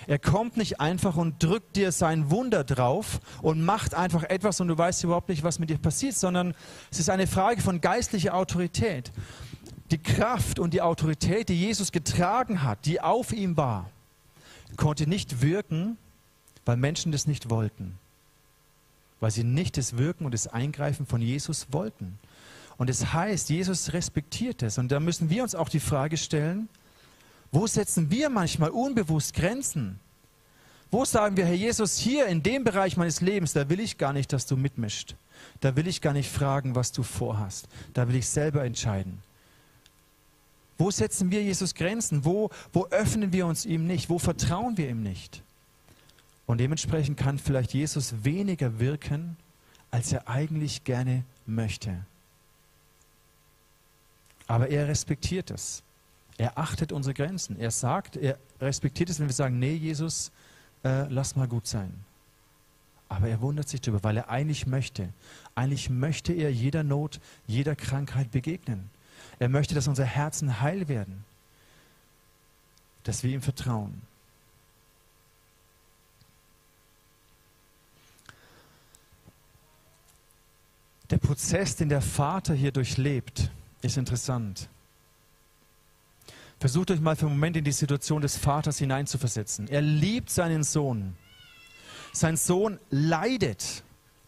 Er 0.08 0.20
kommt 0.20 0.56
nicht 0.56 0.80
einfach 0.80 1.17
und 1.17 1.44
drückt 1.44 1.76
dir 1.76 1.91
sein 1.91 2.32
Wunder 2.32 2.63
drauf 2.63 3.20
und 3.41 3.63
macht 3.63 3.94
einfach 3.94 4.24
etwas 4.24 4.62
und 4.62 4.70
du 4.70 4.78
weißt 4.78 5.04
überhaupt 5.04 5.28
nicht, 5.28 5.44
was 5.44 5.60
mit 5.60 5.70
dir 5.70 5.78
passiert, 5.78 6.15
sondern 6.15 6.54
es 6.89 7.00
ist 7.00 7.10
eine 7.10 7.28
Frage 7.28 7.62
von 7.62 7.82
geistlicher 7.82 8.34
Autorität 8.36 9.12
die 9.91 9.98
Kraft 9.98 10.60
und 10.60 10.74
die 10.74 10.82
Autorität, 10.82 11.50
die 11.50 11.60
Jesus 11.60 11.91
getragen 11.91 12.63
hat, 12.63 12.86
die 12.86 13.02
auf 13.02 13.34
ihm 13.34 13.58
war, 13.58 13.89
konnte 14.78 15.08
nicht 15.08 15.41
wirken, 15.41 15.98
weil 16.65 16.78
Menschen 16.78 17.12
das 17.12 17.28
nicht 17.28 17.50
wollten. 17.50 17.98
Weil 19.20 19.32
sie 19.32 19.44
nicht 19.44 19.78
das 19.78 19.98
Wirken 19.98 20.26
und 20.26 20.34
das 20.34 20.48
Eingreifen 20.48 21.06
von 21.06 21.22
Jesus 21.22 21.67
wollten. 21.72 22.17
Und 22.82 22.89
es 22.89 23.02
das 23.02 23.13
heißt, 23.13 23.52
Jesus 23.52 23.94
respektiert 23.94 24.63
es. 24.63 24.80
Und 24.80 24.91
da 24.91 25.00
müssen 25.00 25.30
wir 25.30 25.44
uns 25.44 25.54
auch 25.54 25.70
die 25.70 25.80
Frage 25.80 26.17
stellen, 26.17 26.67
wo 27.52 27.67
setzen 27.67 28.10
wir 28.10 28.28
manchmal 28.32 28.72
unbewusst 28.72 29.36
Grenzen? 29.36 30.00
Wo 30.89 31.06
sagen 31.06 31.38
wir, 31.38 31.46
Herr 31.46 31.54
Jesus, 31.54 32.00
hier 32.00 32.26
in 32.26 32.41
dem 32.41 32.63
Bereich 32.63 32.98
meines 32.98 33.22
Lebens, 33.22 33.54
da 33.54 33.70
will 33.70 33.80
ich 33.80 34.00
gar 34.00 34.13
nicht, 34.13 34.34
dass 34.34 34.48
du 34.48 34.58
mitmischt. 34.58 35.13
Da 35.60 35.76
will 35.76 35.86
ich 35.86 36.02
gar 36.02 36.13
nicht 36.13 36.32
fragen, 36.32 36.74
was 36.74 36.91
du 36.91 37.04
vorhast. 37.04 37.67
Da 37.94 38.08
will 38.08 38.15
ich 38.15 38.28
selber 38.28 38.65
entscheiden. 38.65 39.22
Wo 40.80 40.89
setzen 40.89 41.30
wir 41.30 41.44
Jesus 41.44 41.76
Grenzen? 41.76 42.26
Wo, 42.26 42.50
wo 42.74 42.88
öffnen 42.88 43.32
wir 43.32 43.46
uns 43.46 43.63
ihm 43.63 43.86
nicht? 43.86 44.10
Wo 44.10 44.17
vertrauen 44.17 44.76
wir 44.78 44.89
ihm 44.89 45.04
nicht? 45.04 45.44
Und 46.48 46.58
dementsprechend 46.58 47.15
kann 47.15 47.38
vielleicht 47.38 47.76
Jesus 47.76 48.24
weniger 48.24 48.80
wirken, 48.80 49.38
als 49.91 50.12
er 50.12 50.28
eigentlich 50.28 50.84
gerne 50.84 51.26
möchte. 51.46 52.08
Aber 54.52 54.68
er 54.68 54.90
respektiert 54.90 55.50
es. 55.50 55.82
Er 56.38 56.58
achtet 56.58 56.92
unsere 56.92 57.14
Grenzen. 57.14 57.58
Er 57.58 57.72
sagt, 57.72 58.18
er 58.18 58.38
respektiert 58.60 59.10
es, 59.10 59.18
wenn 59.18 59.28
wir 59.28 59.34
sagen, 59.34 59.60
nee, 59.60 59.76
Jesus, 59.76 60.30
äh, 60.84 61.08
lass 61.08 61.38
mal 61.38 61.48
gut 61.48 61.68
sein. 61.68 61.94
Aber 63.08 63.30
er 63.30 63.40
wundert 63.40 63.70
sich 63.70 63.80
darüber, 63.80 64.04
weil 64.04 64.18
er 64.18 64.30
eigentlich 64.30 64.68
möchte. 64.68 65.08
Eigentlich 65.56 65.90
möchte 65.90 66.34
er 66.34 66.52
jeder 66.52 66.84
Not, 66.84 67.22
jeder 67.48 67.78
Krankheit 67.78 68.32
begegnen. 68.32 68.90
Er 69.40 69.48
möchte, 69.48 69.74
dass 69.74 69.88
unsere 69.88 70.06
Herzen 70.06 70.60
heil 70.60 70.90
werden, 70.90 71.24
dass 73.06 73.24
wir 73.24 73.32
ihm 73.32 73.42
vertrauen. 73.42 74.02
Der 81.10 81.20
Prozess, 81.20 81.78
den 81.78 81.88
der 81.88 82.02
Vater 82.02 82.54
hier 82.54 82.74
durchlebt, 82.74 83.50
ist 83.82 83.98
interessant. 83.98 84.70
Versucht 86.60 86.91
euch 86.91 87.02
mal 87.02 87.15
für 87.15 87.26
einen 87.26 87.36
Moment 87.36 87.58
in 87.58 87.63
die 87.63 87.72
Situation 87.72 88.22
des 88.22 88.38
Vaters 88.38 88.78
hineinzuversetzen. 88.78 89.67
Er 89.67 89.82
liebt 89.82 90.30
seinen 90.30 90.63
Sohn. 90.63 91.15
Sein 92.13 92.38
Sohn 92.38 92.80
leidet 92.89 93.84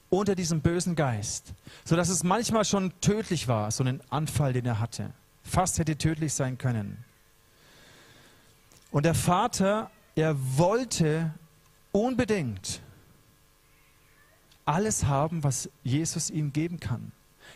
unter 0.09 0.35
diesem 0.35 0.61
bösen 0.61 0.95
Geist, 0.95 1.53
sodass 1.85 2.09
es 2.09 2.23
manchmal 2.23 2.65
schon 2.65 2.91
tödlich 3.01 3.47
war, 3.47 3.71
so 3.71 3.83
ein 3.83 4.01
Anfall, 4.09 4.53
den 4.53 4.65
er 4.65 4.79
hatte. 4.79 5.11
Fast 5.43 5.79
hätte 5.79 5.97
tödlich 5.97 6.33
sein 6.33 6.57
können. 6.57 7.03
Und 8.91 9.05
der 9.05 9.15
Vater, 9.15 9.91
er 10.15 10.35
wollte 10.57 11.33
unbedingt 11.91 12.81
alles 14.65 15.05
haben, 15.05 15.43
was 15.43 15.69
Jesus 15.83 16.29
ihm 16.29 16.53
geben 16.53 16.79
kann. 16.79 17.11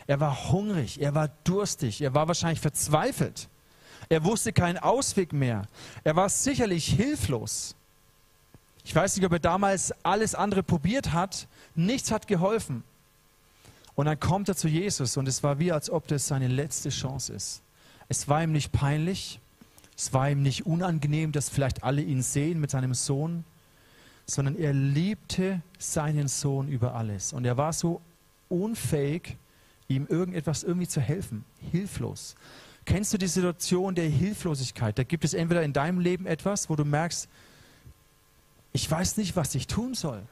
Er 0.08 0.18
war 0.20 0.50
hungrig, 0.50 1.00
er 1.00 1.14
war 1.14 1.28
durstig, 1.44 2.00
er 2.00 2.14
war 2.14 2.26
wahrscheinlich 2.26 2.60
verzweifelt. 2.60 3.48
Er 4.08 4.24
wusste 4.24 4.54
keinen 4.54 4.78
Ausweg 4.78 5.34
mehr. 5.34 5.66
Er 6.02 6.16
war 6.16 6.30
sicherlich 6.30 6.86
hilflos. 6.86 7.76
Ich 8.84 8.94
weiß 8.94 9.16
nicht, 9.16 9.26
ob 9.26 9.32
er 9.32 9.38
damals 9.38 9.92
alles 10.02 10.34
andere 10.34 10.62
probiert 10.62 11.12
hat. 11.12 11.46
Nichts 11.74 12.10
hat 12.10 12.26
geholfen. 12.26 12.84
Und 13.96 14.06
dann 14.06 14.18
kommt 14.18 14.48
er 14.48 14.56
zu 14.56 14.66
Jesus 14.66 15.18
und 15.18 15.28
es 15.28 15.42
war 15.42 15.58
wie, 15.58 15.72
als 15.72 15.90
ob 15.90 16.08
das 16.08 16.26
seine 16.26 16.48
letzte 16.48 16.88
Chance 16.88 17.34
ist. 17.34 17.60
Es 18.08 18.28
war 18.28 18.42
ihm 18.42 18.52
nicht 18.52 18.72
peinlich, 18.72 19.40
es 19.94 20.14
war 20.14 20.30
ihm 20.30 20.42
nicht 20.42 20.64
unangenehm, 20.64 21.32
dass 21.32 21.50
vielleicht 21.50 21.84
alle 21.84 22.00
ihn 22.00 22.22
sehen 22.22 22.60
mit 22.60 22.70
seinem 22.70 22.94
Sohn, 22.94 23.44
sondern 24.24 24.56
er 24.56 24.72
liebte 24.72 25.60
seinen 25.78 26.28
Sohn 26.28 26.68
über 26.68 26.94
alles. 26.94 27.34
Und 27.34 27.44
er 27.44 27.58
war 27.58 27.74
so 27.74 28.00
unfähig, 28.48 29.36
ihm 29.88 30.06
irgendetwas 30.08 30.62
irgendwie 30.62 30.88
zu 30.88 31.00
helfen, 31.00 31.44
hilflos. 31.70 32.36
Kennst 32.84 33.12
du 33.12 33.18
die 33.18 33.26
Situation 33.26 33.94
der 33.94 34.08
Hilflosigkeit? 34.08 34.98
Da 34.98 35.02
gibt 35.02 35.24
es 35.24 35.34
entweder 35.34 35.62
in 35.62 35.72
deinem 35.72 36.00
Leben 36.00 36.26
etwas, 36.26 36.70
wo 36.70 36.76
du 36.76 36.84
merkst, 36.84 37.28
ich 38.72 38.90
weiß 38.90 39.16
nicht, 39.16 39.34
was 39.36 39.54
ich 39.54 39.66
tun 39.66 39.94
soll. 39.94 40.22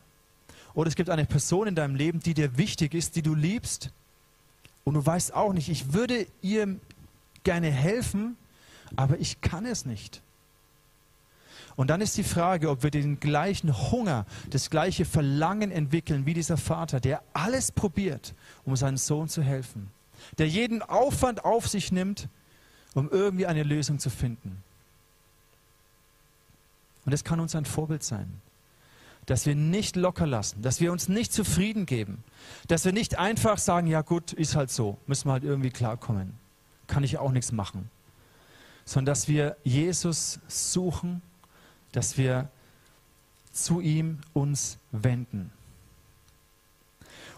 Oder 0.74 0.88
es 0.88 0.94
gibt 0.94 1.10
eine 1.10 1.24
Person 1.24 1.66
in 1.66 1.74
deinem 1.74 1.96
Leben, 1.96 2.20
die 2.20 2.34
dir 2.34 2.56
wichtig 2.58 2.94
ist, 2.94 3.16
die 3.16 3.22
du 3.22 3.34
liebst. 3.34 3.90
Und 4.84 4.94
du 4.94 5.04
weißt 5.04 5.34
auch 5.34 5.52
nicht, 5.52 5.68
ich 5.68 5.92
würde 5.92 6.26
ihr 6.42 6.76
gerne 7.44 7.70
helfen, 7.70 8.36
aber 8.94 9.18
ich 9.18 9.40
kann 9.40 9.66
es 9.66 9.86
nicht. 9.86 10.22
Und 11.76 11.88
dann 11.88 12.00
ist 12.00 12.16
die 12.16 12.24
Frage, 12.24 12.70
ob 12.70 12.82
wir 12.82 12.90
den 12.90 13.20
gleichen 13.20 13.90
Hunger, 13.90 14.24
das 14.50 14.70
gleiche 14.70 15.04
Verlangen 15.04 15.70
entwickeln 15.70 16.24
wie 16.24 16.32
dieser 16.32 16.56
Vater, 16.56 17.00
der 17.00 17.22
alles 17.34 17.70
probiert, 17.70 18.34
um 18.64 18.74
seinem 18.76 18.96
Sohn 18.96 19.28
zu 19.28 19.42
helfen, 19.42 19.90
der 20.38 20.48
jeden 20.48 20.82
Aufwand 20.82 21.44
auf 21.44 21.68
sich 21.68 21.92
nimmt, 21.92 22.28
um 22.94 23.10
irgendwie 23.10 23.46
eine 23.46 23.62
Lösung 23.62 23.98
zu 23.98 24.08
finden. 24.08 24.62
Und 27.04 27.12
das 27.12 27.24
kann 27.24 27.40
uns 27.40 27.54
ein 27.54 27.66
Vorbild 27.66 28.02
sein, 28.02 28.40
dass 29.26 29.44
wir 29.44 29.54
nicht 29.54 29.96
locker 29.96 30.26
lassen, 30.26 30.62
dass 30.62 30.80
wir 30.80 30.92
uns 30.92 31.08
nicht 31.08 31.32
zufrieden 31.32 31.84
geben, 31.84 32.24
dass 32.68 32.86
wir 32.86 32.92
nicht 32.92 33.18
einfach 33.18 33.58
sagen, 33.58 33.86
ja 33.86 34.00
gut, 34.00 34.32
ist 34.32 34.56
halt 34.56 34.70
so, 34.70 34.96
müssen 35.06 35.28
wir 35.28 35.32
halt 35.32 35.44
irgendwie 35.44 35.70
klarkommen, 35.70 36.34
kann 36.86 37.04
ich 37.04 37.18
auch 37.18 37.32
nichts 37.32 37.52
machen, 37.52 37.90
sondern 38.86 39.12
dass 39.12 39.28
wir 39.28 39.56
Jesus 39.62 40.40
suchen, 40.48 41.20
dass 41.96 42.18
wir 42.18 42.50
zu 43.52 43.80
ihm 43.80 44.18
uns 44.34 44.76
wenden. 44.92 45.50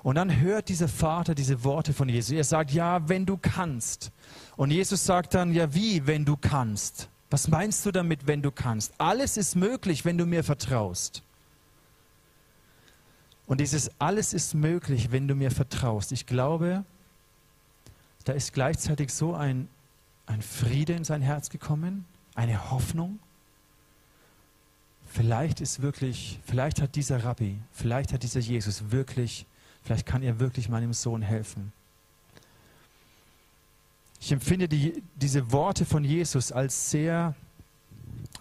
Und 0.02 0.16
dann 0.16 0.40
hört 0.40 0.68
dieser 0.68 0.88
Vater 0.88 1.36
diese 1.36 1.62
Worte 1.62 1.92
von 1.92 2.08
Jesus. 2.08 2.32
Er 2.32 2.42
sagt, 2.42 2.72
ja, 2.72 3.08
wenn 3.08 3.24
du 3.24 3.36
kannst. 3.36 4.10
Und 4.56 4.72
Jesus 4.72 5.04
sagt 5.04 5.34
dann, 5.34 5.52
ja, 5.54 5.72
wie, 5.74 6.08
wenn 6.08 6.24
du 6.24 6.36
kannst? 6.36 7.08
Was 7.30 7.46
meinst 7.46 7.86
du 7.86 7.92
damit, 7.92 8.26
wenn 8.26 8.42
du 8.42 8.50
kannst? 8.50 8.92
Alles 8.98 9.36
ist 9.36 9.54
möglich, 9.54 10.04
wenn 10.04 10.18
du 10.18 10.26
mir 10.26 10.42
vertraust. 10.42 11.22
Und 13.46 13.60
dieses 13.60 13.92
alles 14.00 14.34
ist 14.34 14.54
möglich, 14.54 15.12
wenn 15.12 15.28
du 15.28 15.36
mir 15.36 15.52
vertraust. 15.52 16.10
Ich 16.10 16.26
glaube, 16.26 16.84
da 18.24 18.32
ist 18.32 18.52
gleichzeitig 18.52 19.12
so 19.14 19.34
ein, 19.34 19.68
ein 20.26 20.42
Friede 20.42 20.94
in 20.94 21.04
sein 21.04 21.22
Herz 21.22 21.48
gekommen, 21.48 22.06
eine 22.34 22.72
Hoffnung. 22.72 23.20
Vielleicht 25.08 25.60
ist 25.60 25.82
wirklich, 25.82 26.38
vielleicht 26.44 26.80
hat 26.80 26.94
dieser 26.94 27.24
Rabbi, 27.24 27.58
vielleicht 27.72 28.12
hat 28.12 28.22
dieser 28.22 28.40
Jesus 28.40 28.90
wirklich 28.90 29.46
Vielleicht 29.88 30.04
kann 30.04 30.22
er 30.22 30.38
wirklich 30.38 30.68
meinem 30.68 30.92
Sohn 30.92 31.22
helfen. 31.22 31.72
Ich 34.20 34.30
empfinde 34.32 34.68
die, 34.68 35.02
diese 35.14 35.50
Worte 35.50 35.86
von 35.86 36.04
Jesus 36.04 36.52
als 36.52 36.90
sehr 36.90 37.34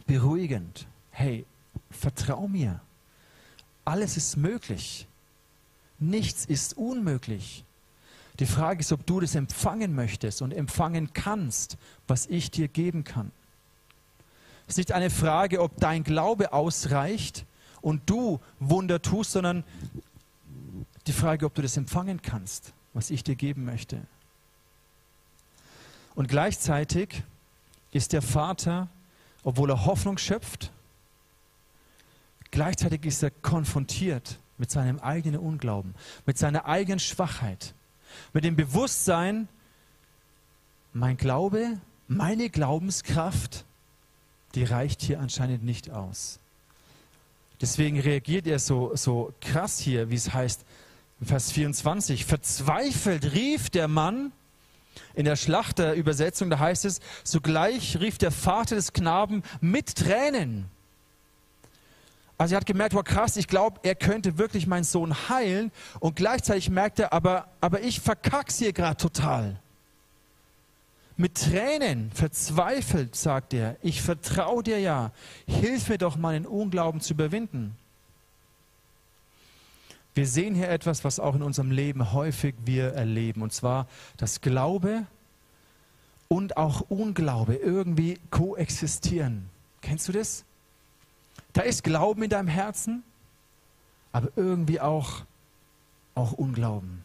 beruhigend. 0.06 0.88
Hey, 1.12 1.46
vertrau 1.90 2.50
mir. 2.50 2.82
Alles 3.86 4.18
ist 4.18 4.36
möglich. 4.36 5.08
Nichts 6.00 6.44
ist 6.44 6.76
unmöglich. 6.76 7.64
Die 8.40 8.46
Frage 8.46 8.82
ist, 8.82 8.92
ob 8.92 9.06
du 9.06 9.22
das 9.22 9.34
empfangen 9.34 9.96
möchtest 9.96 10.42
und 10.42 10.52
empfangen 10.52 11.14
kannst, 11.14 11.78
was 12.08 12.26
ich 12.26 12.52
dir 12.52 12.68
geben 12.68 13.06
kann. 13.06 13.32
Es 14.68 14.74
ist 14.74 14.78
nicht 14.78 14.92
eine 14.92 15.10
Frage, 15.10 15.62
ob 15.62 15.78
dein 15.78 16.04
Glaube 16.04 16.52
ausreicht 16.52 17.46
und 17.82 18.10
du 18.10 18.40
Wunder 18.60 19.02
tust, 19.02 19.32
sondern 19.32 19.64
die 21.08 21.14
Frage, 21.14 21.46
ob 21.46 21.56
du 21.56 21.62
das 21.62 21.78
empfangen 21.78 22.22
kannst, 22.22 22.74
was 22.94 23.10
ich 23.10 23.24
dir 23.24 23.36
geben 23.36 23.64
möchte. 23.64 24.02
Und 26.16 26.28
gleichzeitig 26.28 27.24
ist 27.92 28.12
der 28.12 28.22
Vater, 28.22 28.90
obwohl 29.44 29.70
er 29.70 29.86
Hoffnung 29.86 30.18
schöpft, 30.18 30.72
gleichzeitig 32.52 33.06
ist 33.06 33.24
er 33.24 33.32
konfrontiert 33.32 34.38
mit 34.58 34.70
seinem 34.70 35.00
eigenen 35.00 35.40
Unglauben, 35.40 35.96
mit 36.26 36.38
seiner 36.38 36.66
eigenen 36.66 37.00
Schwachheit, 37.00 37.74
mit 38.34 38.44
dem 38.44 38.58
Bewusstsein, 38.58 39.48
mein 40.92 41.16
Glaube, 41.16 41.80
meine 42.08 42.50
Glaubenskraft, 42.50 43.64
die 44.56 44.64
reicht 44.64 45.02
hier 45.02 45.20
anscheinend 45.20 45.64
nicht 45.64 45.92
aus. 45.92 46.40
Deswegen 47.62 48.00
reagiert 48.00 48.48
er 48.48 48.60
so, 48.60 48.96
so 48.96 49.34
krass 49.42 49.80
hier, 49.80 50.10
wie 50.10 50.16
es 50.16 50.34
heißt, 50.34 50.62
Vers 51.24 51.52
24, 51.52 52.26
verzweifelt 52.26 53.34
rief 53.34 53.72
der 53.72 53.88
Mann, 53.88 54.32
in 55.16 55.26
der 55.26 55.36
Schlachterübersetzung, 55.36 56.50
da 56.50 56.60
heißt 56.60 56.86
es, 56.86 57.00
sogleich 57.24 58.00
rief 58.00 58.18
der 58.18 58.32
Vater 58.32 58.76
des 58.76 58.94
Knaben 58.94 59.44
mit 59.62 59.96
Tränen. 59.96 60.66
Also 62.38 62.54
er 62.54 62.58
hat 62.60 62.68
gemerkt, 62.68 62.94
wow 62.94 63.04
krass, 63.04 63.36
ich 63.36 63.48
glaube, 63.48 63.80
er 63.82 63.96
könnte 63.96 64.38
wirklich 64.38 64.68
meinen 64.68 64.84
Sohn 64.84 65.30
heilen 65.30 65.72
und 66.00 66.16
gleichzeitig 66.16 66.70
merkt 66.70 67.00
er, 67.00 67.14
aber, 67.14 67.48
aber 67.62 67.82
ich 67.82 68.00
verkack's 68.00 68.60
hier 68.60 68.74
gerade 68.74 68.98
total. 68.98 69.60
Mit 71.20 71.36
Tränen, 71.36 72.12
verzweifelt, 72.12 73.16
sagt 73.16 73.54
er, 73.56 73.76
ich 73.82 74.04
vertraue 74.04 74.62
dir 74.62 74.80
ja, 74.80 75.12
hilf 75.48 75.90
mir 75.90 75.98
doch 75.98 76.16
meinen 76.16 76.46
Unglauben 76.46 77.02
zu 77.02 77.14
überwinden. 77.14 77.76
Wir 80.14 80.28
sehen 80.28 80.54
hier 80.54 80.70
etwas, 80.70 81.04
was 81.04 81.20
auch 81.20 81.36
in 81.36 81.42
unserem 81.42 81.72
Leben 81.72 82.14
häufig 82.14 82.54
wir 82.66 82.94
erleben, 82.94 83.42
und 83.42 83.52
zwar, 83.52 83.88
dass 84.18 84.42
Glaube 84.42 85.08
und 86.28 86.58
auch 86.58 86.82
Unglaube 86.90 87.56
irgendwie 87.56 88.20
koexistieren. 88.30 89.50
Kennst 89.82 90.08
du 90.08 90.12
das? 90.12 90.44
Da 91.54 91.62
ist 91.62 91.84
Glauben 91.84 92.24
in 92.24 92.30
deinem 92.30 92.48
Herzen, 92.48 93.04
aber 94.12 94.30
irgendwie 94.36 94.80
auch, 94.80 95.24
auch 96.14 96.34
Unglauben, 96.34 97.04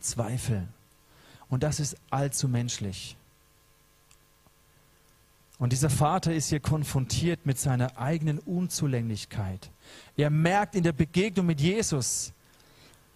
Zweifel. 0.00 0.68
Und 1.48 1.62
das 1.62 1.80
ist 1.80 1.96
allzu 2.10 2.48
menschlich. 2.48 3.16
Und 5.58 5.72
dieser 5.72 5.90
Vater 5.90 6.34
ist 6.34 6.48
hier 6.48 6.60
konfrontiert 6.60 7.46
mit 7.46 7.58
seiner 7.58 7.96
eigenen 7.96 8.38
Unzulänglichkeit. 8.40 9.70
Er 10.16 10.30
merkt 10.30 10.74
in 10.74 10.82
der 10.82 10.92
Begegnung 10.92 11.46
mit 11.46 11.60
Jesus, 11.60 12.32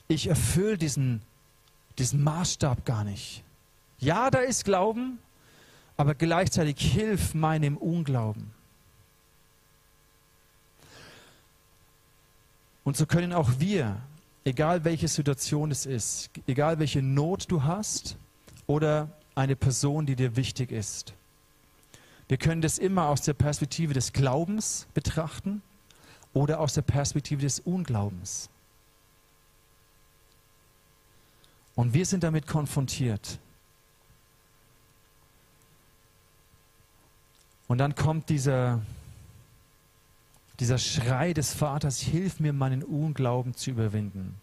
ich 0.06 0.28
erfülle 0.28 0.78
diesen, 0.78 1.20
diesen 1.98 2.22
Maßstab 2.22 2.84
gar 2.84 3.04
nicht. 3.04 3.42
Ja, 3.98 4.30
da 4.30 4.38
ist 4.38 4.64
Glauben, 4.64 5.18
aber 5.96 6.14
gleichzeitig 6.14 6.80
hilf 6.80 7.34
meinem 7.34 7.76
Unglauben. 7.76 8.52
Und 12.84 12.96
so 12.96 13.04
können 13.04 13.32
auch 13.32 13.50
wir, 13.58 14.00
egal 14.48 14.84
welche 14.84 15.08
Situation 15.08 15.70
es 15.70 15.86
ist, 15.86 16.30
egal 16.46 16.78
welche 16.78 17.02
Not 17.02 17.50
du 17.50 17.62
hast 17.62 18.16
oder 18.66 19.10
eine 19.34 19.54
Person, 19.54 20.06
die 20.06 20.16
dir 20.16 20.36
wichtig 20.36 20.72
ist, 20.72 21.14
wir 22.28 22.38
können 22.38 22.60
das 22.60 22.78
immer 22.78 23.06
aus 23.06 23.22
der 23.22 23.34
Perspektive 23.34 23.94
des 23.94 24.12
Glaubens 24.12 24.86
betrachten 24.94 25.62
oder 26.34 26.60
aus 26.60 26.74
der 26.74 26.82
Perspektive 26.82 27.42
des 27.42 27.60
Unglaubens. 27.60 28.50
Und 31.74 31.94
wir 31.94 32.04
sind 32.04 32.24
damit 32.24 32.46
konfrontiert. 32.46 33.38
Und 37.66 37.78
dann 37.78 37.94
kommt 37.94 38.28
dieser, 38.28 38.80
dieser 40.60 40.78
Schrei 40.78 41.32
des 41.32 41.52
Vaters, 41.52 42.00
hilf 42.00 42.40
mir, 42.40 42.52
meinen 42.52 42.82
Unglauben 42.82 43.54
zu 43.54 43.70
überwinden. 43.70 44.34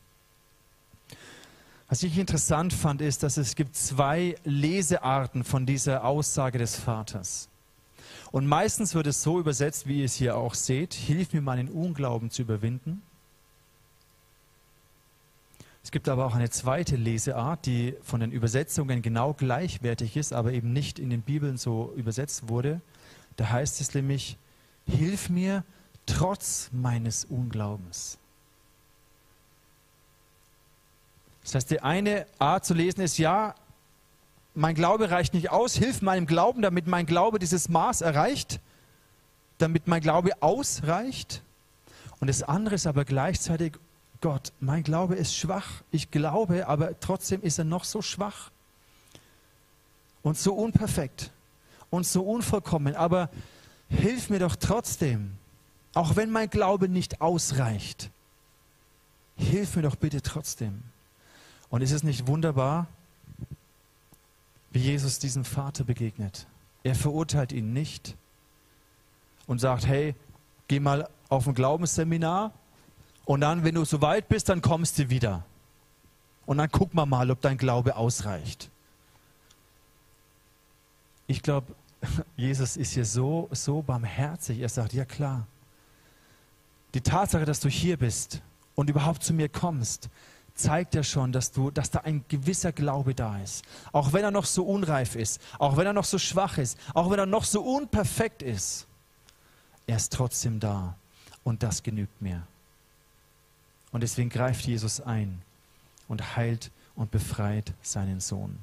Was 1.88 2.04
ich 2.04 2.18
interessant 2.18 2.74
fand, 2.74 3.02
ist, 3.02 3.22
dass 3.22 3.38
es 3.38 3.56
gibt 3.56 3.76
zwei 3.76 4.36
Lesearten 4.44 5.44
von 5.44 5.66
dieser 5.66 6.04
Aussage 6.04 6.58
des 6.58 6.78
Vaters. 6.78 7.48
Und 8.32 8.48
meistens 8.48 8.96
wird 8.96 9.08
es 9.08 9.22
so 9.22 9.40
übersetzt, 9.40 9.88
wie 9.88 10.00
ihr 10.00 10.06
es 10.06 10.16
hier 10.16 10.36
auch 10.36 10.56
seht, 10.56 10.94
hilf 10.94 11.34
mir 11.34 11.42
meinen 11.42 11.70
Unglauben 11.70 12.32
zu 12.32 12.42
überwinden. 12.42 13.02
Es 15.84 15.92
gibt 15.92 16.10
aber 16.10 16.26
auch 16.26 16.34
eine 16.34 16.50
zweite 16.50 16.96
Leseart, 16.96 17.68
die 17.68 17.96
von 18.02 18.20
den 18.20 18.32
Übersetzungen 18.32 19.04
genau 19.04 19.34
gleichwertig 19.34 20.18
ist, 20.18 20.34
aber 20.34 20.52
eben 20.54 20.74
nicht 20.74 20.98
in 20.98 21.12
den 21.12 21.22
Bibeln 21.22 21.58
so 21.58 21.94
übersetzt 21.96 22.50
wurde. 22.50 22.82
Da 23.36 23.52
heißt 23.52 23.80
es 23.82 23.94
nämlich, 23.94 24.38
hilf 24.88 25.30
mir 25.30 25.64
trotz 26.06 26.70
meines 26.72 27.26
Unglaubens. 27.26 28.18
Das 31.44 31.56
heißt, 31.56 31.72
die 31.72 31.82
eine 31.82 32.26
Art 32.40 32.66
zu 32.66 32.74
lesen 32.74 33.02
ist, 33.02 33.18
ja, 33.18 33.56
mein 34.56 34.74
Glaube 34.74 35.12
reicht 35.12 35.34
nicht 35.34 35.52
aus, 35.52 35.76
hilf 35.76 36.02
meinem 36.02 36.26
Glauben, 36.26 36.62
damit 36.62 36.88
mein 36.88 37.06
Glaube 37.06 37.40
dieses 37.40 37.70
Maß 37.70 38.02
erreicht, 38.02 38.60
damit 39.58 39.88
mein 39.88 40.02
Glaube 40.02 40.32
ausreicht. 40.42 41.44
Und 42.20 42.28
das 42.28 42.42
andere 42.42 42.76
ist 42.76 42.88
aber 42.88 43.06
gleichzeitig, 43.06 43.74
Gott, 44.22 44.54
mein 44.60 44.82
Glaube 44.84 45.16
ist 45.16 45.36
schwach. 45.36 45.84
Ich 45.92 46.10
glaube, 46.10 46.68
aber 46.68 47.00
trotzdem 47.00 47.42
ist 47.42 47.60
er 47.60 47.66
noch 47.66 47.84
so 47.84 48.02
schwach 48.02 48.50
und 50.24 50.38
so 50.38 50.56
unperfekt 50.56 51.30
und 51.92 52.08
so 52.08 52.24
unvollkommen. 52.24 52.96
Aber 52.96 53.30
hilf 53.90 54.30
mir 54.30 54.40
doch 54.40 54.56
trotzdem, 54.56 55.38
auch 55.96 56.16
wenn 56.16 56.30
mein 56.30 56.50
Glaube 56.50 56.88
nicht 56.88 57.22
ausreicht. 57.22 58.12
Hilf 59.38 59.76
mir 59.76 59.82
doch 59.82 59.96
bitte 59.96 60.22
trotzdem. 60.22 60.84
Und 61.70 61.82
ist 61.82 61.92
es 61.92 62.04
nicht 62.04 62.28
wunderbar, 62.28 62.88
wie 64.72 64.80
Jesus 64.80 65.20
diesem 65.20 65.46
Vater 65.46 65.84
begegnet. 65.84 66.48
Er 66.84 66.96
verurteilt 66.96 67.52
ihn 67.52 67.74
nicht 67.74 68.16
und 69.48 69.60
sagt, 69.60 69.88
hey, 69.88 70.16
geh 70.68 70.80
mal 70.80 71.10
auf 71.30 71.48
ein 71.48 71.56
Glaubensseminar 71.56 72.52
und 73.24 73.42
dann, 73.42 73.64
wenn 73.64 73.76
du 73.76 73.86
so 73.86 74.02
weit 74.02 74.28
bist, 74.28 74.50
dann 74.50 74.62
kommst 74.62 75.00
du 75.00 75.10
wieder. 75.10 75.44
Und 76.46 76.58
dann 76.58 76.70
guck 76.72 76.94
mal 76.94 77.06
mal, 77.06 77.32
ob 77.32 77.42
dein 77.42 77.58
Glaube 77.58 77.96
ausreicht. 77.96 78.70
Ich 81.26 81.42
glaube, 81.42 81.74
Jesus 82.38 82.78
ist 82.78 82.94
hier 82.94 83.06
so, 83.06 83.48
so 83.52 83.82
barmherzig. 83.82 84.60
Er 84.60 84.70
sagt, 84.70 84.94
ja 84.94 85.06
klar, 85.06 85.48
die 86.96 87.02
Tatsache, 87.02 87.46
dass 87.46 87.60
du 87.60 87.70
hier 87.70 87.98
bist 87.98 88.42
und 88.74 88.90
überhaupt 88.90 89.22
zu 89.22 89.34
mir 89.34 89.50
kommst, 89.50 90.10
zeigt 90.56 90.96
ja 90.96 91.04
schon, 91.04 91.34
dass, 91.34 91.52
du, 91.52 91.70
dass 91.70 91.92
da 91.92 92.00
ein 92.00 92.24
gewisser 92.30 92.72
Glaube 92.72 93.14
da 93.14 93.38
ist. 93.40 93.66
Auch 93.92 94.14
wenn 94.14 94.24
er 94.24 94.32
noch 94.32 94.46
so 94.46 94.64
unreif 94.64 95.16
ist, 95.16 95.42
auch 95.60 95.76
wenn 95.76 95.86
er 95.86 95.92
noch 95.92 96.06
so 96.06 96.18
schwach 96.18 96.58
ist, 96.58 96.80
auch 96.94 97.12
wenn 97.12 97.20
er 97.20 97.26
noch 97.26 97.44
so 97.44 97.62
unperfekt 97.62 98.42
ist. 98.42 98.88
Er 99.88 99.98
ist 99.98 100.14
trotzdem 100.14 100.62
da 100.62 100.96
und 101.44 101.62
das 101.62 101.84
genügt 101.84 102.22
mir. 102.22 102.48
Und 103.92 104.02
deswegen 104.02 104.30
greift 104.30 104.66
Jesus 104.66 105.02
ein 105.02 105.42
und 106.08 106.38
heilt 106.38 106.72
und 106.96 107.12
befreit 107.12 107.74
seinen 107.82 108.22
Sohn. 108.22 108.58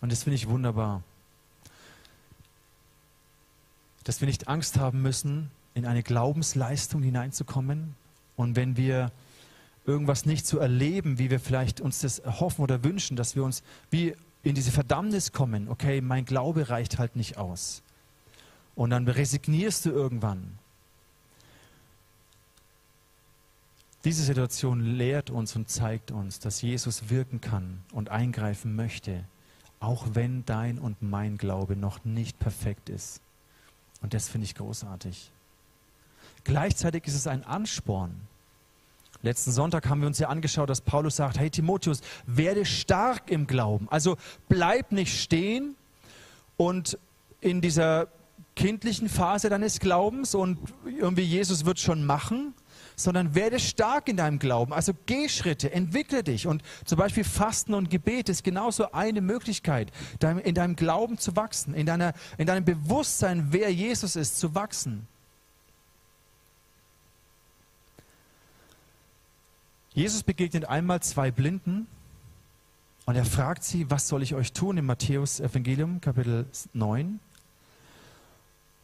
Und 0.00 0.10
das 0.10 0.22
finde 0.22 0.36
ich 0.36 0.48
wunderbar. 0.48 1.02
Dass 4.04 4.20
wir 4.20 4.26
nicht 4.26 4.48
Angst 4.48 4.78
haben 4.78 5.02
müssen, 5.02 5.50
in 5.74 5.86
eine 5.86 6.02
Glaubensleistung 6.02 7.02
hineinzukommen. 7.02 7.94
Und 8.36 8.56
wenn 8.56 8.76
wir 8.76 9.10
irgendwas 9.86 10.26
nicht 10.26 10.46
zu 10.46 10.58
erleben, 10.58 11.18
wie 11.18 11.30
wir 11.30 11.40
vielleicht 11.40 11.80
uns 11.80 12.00
das 12.00 12.22
hoffen 12.24 12.62
oder 12.62 12.84
wünschen, 12.84 13.16
dass 13.16 13.36
wir 13.36 13.44
uns 13.44 13.62
wie 13.90 14.14
in 14.42 14.54
diese 14.54 14.72
Verdammnis 14.72 15.32
kommen, 15.32 15.68
okay, 15.68 16.00
mein 16.00 16.24
Glaube 16.24 16.68
reicht 16.68 16.98
halt 16.98 17.16
nicht 17.16 17.36
aus. 17.36 17.82
Und 18.74 18.90
dann 18.90 19.06
resignierst 19.06 19.86
du 19.86 19.90
irgendwann. 19.90 20.58
Diese 24.04 24.24
Situation 24.24 24.80
lehrt 24.80 25.30
uns 25.30 25.54
und 25.54 25.68
zeigt 25.68 26.10
uns, 26.10 26.40
dass 26.40 26.60
Jesus 26.60 27.08
wirken 27.08 27.40
kann 27.40 27.82
und 27.92 28.08
eingreifen 28.08 28.74
möchte, 28.74 29.24
auch 29.78 30.06
wenn 30.14 30.44
dein 30.44 30.78
und 30.78 31.02
mein 31.02 31.38
Glaube 31.38 31.76
noch 31.76 32.04
nicht 32.04 32.38
perfekt 32.40 32.88
ist. 32.88 33.20
Und 34.00 34.14
das 34.14 34.28
finde 34.28 34.46
ich 34.46 34.56
großartig. 34.56 35.30
Gleichzeitig 36.44 37.06
ist 37.06 37.14
es 37.14 37.26
ein 37.26 37.44
Ansporn. 37.44 38.20
Letzten 39.22 39.52
Sonntag 39.52 39.88
haben 39.88 40.00
wir 40.00 40.08
uns 40.08 40.18
ja 40.18 40.28
angeschaut, 40.28 40.68
dass 40.68 40.80
Paulus 40.80 41.16
sagt, 41.16 41.38
hey 41.38 41.48
Timotheus, 41.48 42.00
werde 42.26 42.64
stark 42.64 43.30
im 43.30 43.46
Glauben. 43.46 43.86
Also 43.88 44.16
bleib 44.48 44.90
nicht 44.90 45.20
stehen 45.20 45.76
und 46.56 46.98
in 47.40 47.60
dieser 47.60 48.08
kindlichen 48.56 49.08
Phase 49.08 49.48
deines 49.48 49.78
Glaubens 49.78 50.34
und 50.34 50.58
irgendwie 50.84 51.22
Jesus 51.22 51.64
wird 51.64 51.78
schon 51.78 52.04
machen, 52.04 52.54
sondern 52.96 53.34
werde 53.34 53.58
stark 53.60 54.08
in 54.08 54.16
deinem 54.16 54.38
Glauben. 54.38 54.72
Also 54.72 54.92
geh 55.06 55.28
Schritte, 55.28 55.72
entwickle 55.72 56.22
dich. 56.22 56.46
Und 56.46 56.62
zum 56.84 56.98
Beispiel 56.98 57.24
Fasten 57.24 57.74
und 57.74 57.90
Gebet 57.90 58.28
ist 58.28 58.44
genauso 58.44 58.92
eine 58.92 59.20
Möglichkeit, 59.20 59.90
in 60.44 60.54
deinem 60.54 60.76
Glauben 60.76 61.16
zu 61.16 61.36
wachsen, 61.36 61.74
in, 61.74 61.86
deiner, 61.86 62.12
in 62.38 62.46
deinem 62.46 62.64
Bewusstsein, 62.64 63.48
wer 63.50 63.72
Jesus 63.72 64.16
ist, 64.16 64.38
zu 64.38 64.54
wachsen. 64.54 65.06
Jesus 69.94 70.22
begegnet 70.22 70.64
einmal 70.64 71.02
zwei 71.02 71.30
Blinden 71.30 71.86
und 73.04 73.14
er 73.14 73.26
fragt 73.26 73.62
sie, 73.62 73.90
was 73.90 74.08
soll 74.08 74.22
ich 74.22 74.34
euch 74.34 74.54
tun 74.54 74.78
im 74.78 74.86
Matthäus 74.86 75.38
Evangelium 75.38 76.00
Kapitel 76.00 76.46
9. 76.72 77.20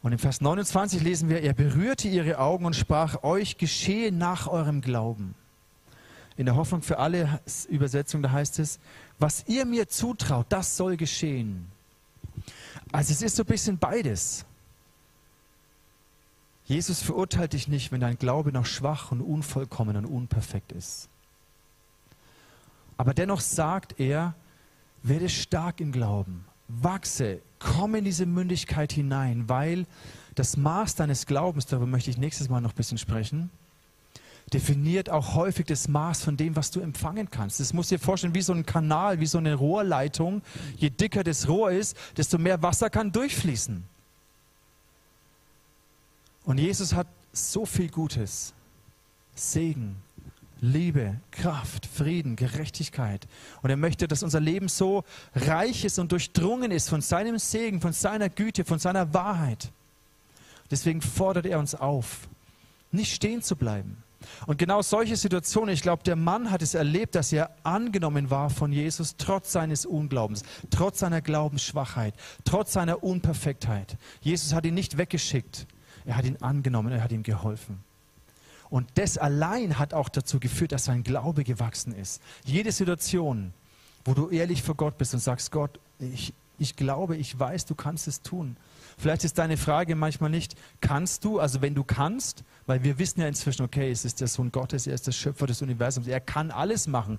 Und 0.03 0.11
im 0.11 0.19
Vers 0.19 0.39
29 0.39 1.01
lesen 1.01 1.27
wir, 1.27 1.41
er 1.41 1.53
berührte 1.53 2.07
ihre 2.07 2.37
Augen 2.37 2.65
und 2.65 2.75
sprach, 2.75 3.23
euch 3.23 3.57
geschehe 3.57 4.11
nach 4.11 4.45
eurem 4.45 4.81
Glauben. 4.81 5.33
In 6.37 6.45
der 6.45 6.55
Hoffnung 6.55 6.83
für 6.83 6.99
alle 6.99 7.39
Übersetzung, 7.69 8.21
da 8.21 8.31
heißt 8.31 8.59
es, 8.59 8.79
was 9.17 9.45
ihr 9.47 9.65
mir 9.65 9.87
zutraut, 9.89 10.45
das 10.49 10.77
soll 10.77 10.95
geschehen. 10.95 11.65
Also 12.91 13.13
es 13.13 13.23
ist 13.23 13.35
so 13.35 13.41
ein 13.41 13.47
bisschen 13.47 13.79
beides. 13.79 14.45
Jesus 16.69 17.01
verurteilt 17.01 17.53
dich 17.53 17.67
nicht, 17.67 17.91
wenn 17.91 17.99
dein 17.99 18.19
Glaube 18.19 18.51
noch 18.51 18.67
schwach 18.67 19.11
und 19.11 19.21
unvollkommen 19.21 19.97
und 19.97 20.05
unperfekt 20.05 20.71
ist. 20.71 21.09
Aber 22.95 23.15
dennoch 23.15 23.41
sagt 23.41 23.99
er, 23.99 24.35
werde 25.01 25.29
stark 25.29 25.81
im 25.81 25.91
Glauben, 25.91 26.45
wachse, 26.67 27.41
komm 27.57 27.95
in 27.95 28.05
diese 28.05 28.27
Mündigkeit 28.27 28.93
hinein, 28.93 29.49
weil 29.49 29.87
das 30.35 30.57
Maß 30.57 30.93
deines 30.93 31.25
Glaubens, 31.25 31.65
darüber 31.65 31.87
möchte 31.87 32.11
ich 32.11 32.19
nächstes 32.19 32.49
Mal 32.49 32.61
noch 32.61 32.73
ein 32.73 32.75
bisschen 32.75 32.99
sprechen, 32.99 33.49
definiert 34.53 35.09
auch 35.09 35.33
häufig 35.33 35.65
das 35.65 35.87
Maß 35.87 36.21
von 36.21 36.37
dem, 36.37 36.55
was 36.55 36.69
du 36.69 36.81
empfangen 36.81 37.31
kannst. 37.31 37.59
Das 37.59 37.73
musst 37.73 37.89
du 37.89 37.95
dir 37.95 37.99
vorstellen 38.03 38.35
wie 38.35 38.43
so 38.43 38.53
ein 38.53 38.67
Kanal, 38.67 39.19
wie 39.19 39.25
so 39.25 39.39
eine 39.39 39.55
Rohrleitung. 39.55 40.43
Je 40.77 40.91
dicker 40.91 41.23
das 41.23 41.47
Rohr 41.47 41.71
ist, 41.71 41.97
desto 42.15 42.37
mehr 42.37 42.61
Wasser 42.61 42.91
kann 42.91 43.11
durchfließen. 43.11 43.83
Und 46.49 46.57
Jesus 46.57 46.95
hat 46.95 47.05
so 47.31 47.63
viel 47.63 47.91
Gutes. 47.91 48.55
Segen, 49.35 49.97
Liebe, 50.61 51.17
Kraft, 51.29 51.85
Frieden, 51.85 52.35
Gerechtigkeit. 52.35 53.27
Und 53.61 53.69
er 53.69 53.77
möchte, 53.77 54.07
dass 54.07 54.23
unser 54.23 54.39
Leben 54.39 54.67
so 54.67 55.03
reich 55.35 55.85
ist 55.85 55.99
und 55.99 56.11
durchdrungen 56.11 56.71
ist 56.71 56.89
von 56.89 57.01
seinem 57.01 57.37
Segen, 57.37 57.81
von 57.81 57.93
seiner 57.93 58.29
Güte, 58.29 58.65
von 58.65 58.79
seiner 58.79 59.13
Wahrheit. 59.13 59.71
Deswegen 60.71 61.01
fordert 61.01 61.45
er 61.45 61.59
uns 61.59 61.75
auf, 61.75 62.27
nicht 62.91 63.13
stehen 63.13 63.43
zu 63.43 63.55
bleiben. 63.55 63.97
Und 64.47 64.57
genau 64.57 64.81
solche 64.81 65.17
Situationen, 65.17 65.75
ich 65.75 65.83
glaube, 65.83 66.01
der 66.01 66.15
Mann 66.15 66.49
hat 66.49 66.63
es 66.63 66.73
erlebt, 66.73 67.13
dass 67.13 67.31
er 67.31 67.51
angenommen 67.61 68.31
war 68.31 68.49
von 68.49 68.71
Jesus, 68.71 69.17
trotz 69.19 69.51
seines 69.51 69.85
Unglaubens, 69.85 70.41
trotz 70.71 70.97
seiner 70.97 71.21
Glaubensschwachheit, 71.21 72.15
trotz 72.43 72.73
seiner 72.73 73.03
Unperfektheit. 73.03 73.97
Jesus 74.21 74.55
hat 74.55 74.65
ihn 74.65 74.73
nicht 74.73 74.97
weggeschickt, 74.97 75.67
er 76.05 76.15
hat 76.15 76.25
ihn 76.25 76.37
angenommen, 76.37 76.91
er 76.91 77.03
hat 77.03 77.11
ihm 77.11 77.23
geholfen. 77.23 77.83
Und 78.69 78.87
das 78.95 79.17
allein 79.17 79.79
hat 79.79 79.93
auch 79.93 80.09
dazu 80.09 80.39
geführt, 80.39 80.71
dass 80.71 80.85
sein 80.85 81.03
Glaube 81.03 81.43
gewachsen 81.43 81.93
ist. 81.93 82.21
Jede 82.45 82.71
Situation, 82.71 83.53
wo 84.05 84.13
du 84.13 84.29
ehrlich 84.29 84.61
vor 84.61 84.75
Gott 84.75 84.97
bist 84.97 85.13
und 85.13 85.19
sagst, 85.19 85.51
Gott, 85.51 85.79
ich, 85.99 86.33
ich 86.59 86.75
glaube, 86.75 87.17
ich 87.17 87.37
weiß, 87.37 87.65
du 87.65 87.73
kannst 87.73 88.07
es 88.07 88.21
tun. 88.21 88.57
Vielleicht 88.97 89.23
ist 89.23 89.37
deine 89.37 89.57
Frage 89.57 89.95
manchmal 89.95 90.29
nicht, 90.29 90.55
kannst 90.81 91.23
du, 91.23 91.39
also 91.39 91.61
wenn 91.61 91.73
du 91.73 91.83
kannst, 91.83 92.43
weil 92.67 92.83
wir 92.83 92.99
wissen 92.99 93.21
ja 93.21 93.27
inzwischen, 93.27 93.63
okay, 93.63 93.89
es 93.89 94.05
ist 94.05 94.19
der 94.19 94.27
Sohn 94.27 94.51
Gottes, 94.51 94.87
er 94.87 94.93
ist 94.93 95.07
der 95.07 95.13
Schöpfer 95.13 95.47
des 95.47 95.61
Universums, 95.61 96.07
er 96.07 96.19
kann 96.19 96.51
alles 96.51 96.85
machen. 96.85 97.17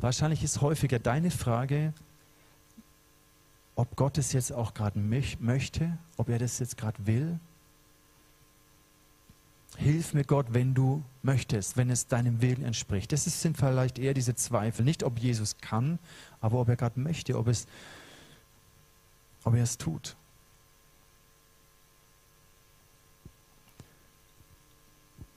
Wahrscheinlich 0.00 0.44
ist 0.44 0.60
häufiger 0.60 0.98
deine 0.98 1.30
Frage, 1.30 1.92
ob 3.74 3.96
Gott 3.96 4.18
es 4.18 4.32
jetzt 4.32 4.52
auch 4.52 4.74
gerade 4.74 4.98
möchte, 4.98 5.98
ob 6.18 6.28
er 6.28 6.38
das 6.38 6.58
jetzt 6.58 6.76
gerade 6.76 7.06
will 7.06 7.40
Hilf 9.76 10.14
mir 10.14 10.24
Gott, 10.24 10.46
wenn 10.50 10.74
du 10.74 11.02
möchtest, 11.22 11.76
wenn 11.76 11.90
es 11.90 12.06
deinem 12.06 12.40
Willen 12.40 12.62
entspricht. 12.62 13.12
Das 13.12 13.24
sind 13.24 13.56
vielleicht 13.56 13.98
eher 13.98 14.14
diese 14.14 14.34
Zweifel. 14.34 14.84
Nicht, 14.84 15.02
ob 15.02 15.18
Jesus 15.18 15.56
kann, 15.58 15.98
aber 16.40 16.60
ob 16.60 16.68
er 16.68 16.76
gerade 16.76 17.00
möchte, 17.00 17.36
ob, 17.36 17.48
es, 17.48 17.66
ob 19.42 19.54
er 19.54 19.64
es 19.64 19.76
tut. 19.76 20.16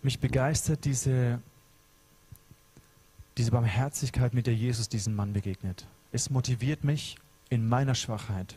Mich 0.04 0.20
begeistert 0.20 0.86
diese, 0.86 1.42
diese 3.38 3.52
Barmherzigkeit, 3.52 4.34
mit 4.36 4.46
der 4.46 4.54
Jesus 4.54 4.88
diesem 4.88 5.16
Mann 5.16 5.34
begegnet. 5.34 5.88
Es 6.12 6.30
motiviert 6.30 6.84
mich 6.84 7.18
in 7.50 7.68
meiner 7.68 7.96
Schwachheit, 7.96 8.56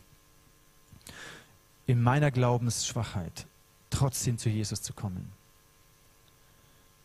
in 1.87 2.03
meiner 2.03 2.31
Glaubensschwachheit, 2.31 3.47
trotzdem 3.89 4.37
zu 4.37 4.51
Jesus 4.51 4.83
zu 4.83 4.93
kommen. 4.93 5.40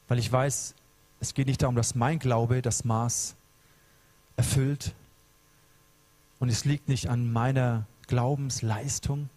Weil 0.07 0.19
ich 0.19 0.31
weiß, 0.31 0.75
es 1.19 1.33
geht 1.33 1.47
nicht 1.47 1.61
darum, 1.61 1.75
dass 1.75 1.95
mein 1.95 2.19
Glaube 2.19 2.61
das 2.61 2.83
Maß 2.83 3.35
erfüllt. 4.37 4.93
Und 6.39 6.49
es 6.49 6.65
liegt 6.65 6.89
nicht 6.89 7.09
an 7.09 7.31
meiner 7.31 7.85
Glaubensleistung, 8.07 9.29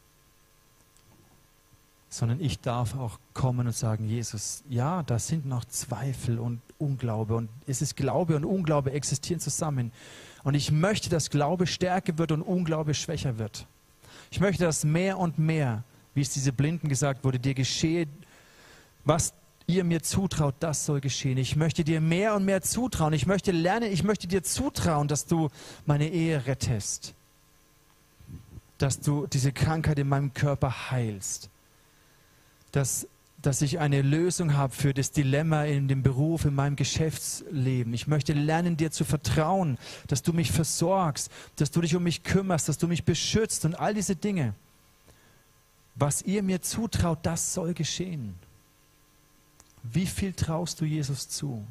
sondern 2.10 2.40
ich 2.40 2.60
darf 2.60 2.96
auch 2.96 3.18
kommen 3.34 3.66
und 3.66 3.76
sagen, 3.76 4.08
Jesus, 4.08 4.62
ja, 4.68 5.02
da 5.02 5.18
sind 5.18 5.46
noch 5.46 5.64
Zweifel 5.66 6.38
und 6.38 6.60
Unglaube 6.78 7.34
und 7.34 7.48
es 7.66 7.82
ist 7.82 7.96
Glaube 7.96 8.36
und 8.36 8.44
Unglaube 8.44 8.92
existieren 8.92 9.40
zusammen. 9.40 9.92
Und 10.42 10.54
ich 10.54 10.70
möchte, 10.70 11.10
dass 11.10 11.30
Glaube 11.30 11.66
stärker 11.66 12.16
wird 12.18 12.32
und 12.32 12.42
Unglaube 12.42 12.94
schwächer 12.94 13.38
wird. 13.38 13.66
Ich 14.30 14.40
möchte, 14.40 14.64
dass 14.64 14.84
mehr 14.84 15.18
und 15.18 15.38
mehr, 15.38 15.84
wie 16.14 16.22
es 16.22 16.30
diese 16.30 16.52
Blinden 16.52 16.88
gesagt 16.88 17.24
wurde, 17.24 17.38
dir 17.38 17.54
geschehe, 17.54 18.06
was 19.04 19.32
ihr 19.68 19.84
mir 19.84 20.02
zutraut, 20.02 20.54
das 20.60 20.86
soll 20.86 21.00
geschehen. 21.00 21.38
Ich 21.38 21.54
möchte 21.54 21.84
dir 21.84 22.00
mehr 22.00 22.34
und 22.34 22.44
mehr 22.44 22.62
zutrauen. 22.62 23.12
Ich 23.12 23.26
möchte 23.26 23.52
lernen, 23.52 23.92
ich 23.92 24.02
möchte 24.02 24.26
dir 24.26 24.42
zutrauen, 24.42 25.06
dass 25.08 25.26
du 25.26 25.50
meine 25.86 26.08
Ehe 26.08 26.46
rettest. 26.46 27.14
Dass 28.78 28.98
du 29.00 29.26
diese 29.26 29.52
Krankheit 29.52 29.98
in 29.98 30.08
meinem 30.08 30.32
Körper 30.32 30.90
heilst. 30.90 31.50
Dass, 32.72 33.06
dass 33.42 33.60
ich 33.60 33.78
eine 33.78 34.00
Lösung 34.00 34.54
habe 34.54 34.74
für 34.74 34.94
das 34.94 35.12
Dilemma 35.12 35.64
in 35.64 35.86
dem 35.86 36.02
Beruf, 36.02 36.46
in 36.46 36.54
meinem 36.54 36.76
Geschäftsleben. 36.76 37.92
Ich 37.92 38.06
möchte 38.06 38.32
lernen, 38.32 38.78
dir 38.78 38.90
zu 38.90 39.04
vertrauen, 39.04 39.76
dass 40.06 40.22
du 40.22 40.32
mich 40.32 40.50
versorgst, 40.50 41.30
dass 41.56 41.70
du 41.70 41.82
dich 41.82 41.94
um 41.94 42.02
mich 42.02 42.22
kümmerst, 42.22 42.70
dass 42.70 42.78
du 42.78 42.88
mich 42.88 43.04
beschützt 43.04 43.66
und 43.66 43.74
all 43.74 43.92
diese 43.92 44.16
Dinge. 44.16 44.54
Was 45.94 46.22
ihr 46.22 46.42
mir 46.42 46.62
zutraut, 46.62 47.18
das 47.22 47.52
soll 47.52 47.74
geschehen. 47.74 48.34
Wie 49.92 50.06
viel 50.06 50.32
traust 50.32 50.80
du 50.80 50.84
Jesus 50.84 51.28
zu? 51.28 51.66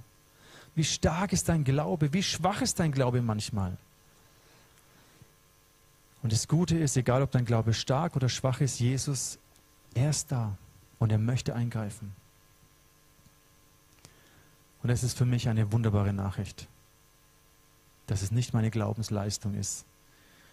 Wie 0.76 0.84
stark 0.84 1.34
ist 1.34 1.50
dein 1.50 1.64
Glaube? 1.64 2.14
Wie 2.14 2.24
schwach 2.24 2.62
ist 2.62 2.80
dein 2.80 2.92
Glaube 2.92 3.22
manchmal? 3.22 3.78
Und 6.24 6.32
das 6.32 6.48
Gute 6.48 6.78
ist, 6.78 6.98
egal 6.98 7.22
ob 7.22 7.32
dein 7.32 7.46
Glaube 7.46 7.74
stark 7.74 8.16
oder 8.16 8.30
schwach 8.30 8.62
ist, 8.62 8.80
Jesus, 8.80 9.38
er 9.94 10.10
ist 10.10 10.32
da 10.32 10.58
und 11.00 11.12
er 11.12 11.18
möchte 11.18 11.56
eingreifen. 11.56 12.14
Und 14.84 14.90
das 14.90 15.04
ist 15.04 15.18
für 15.18 15.26
mich 15.26 15.50
eine 15.50 15.72
wunderbare 15.72 16.14
Nachricht, 16.14 16.68
dass 18.08 18.22
es 18.22 18.32
nicht 18.32 18.54
meine 18.54 18.72
Glaubensleistung 18.72 19.54
ist, 19.54 19.86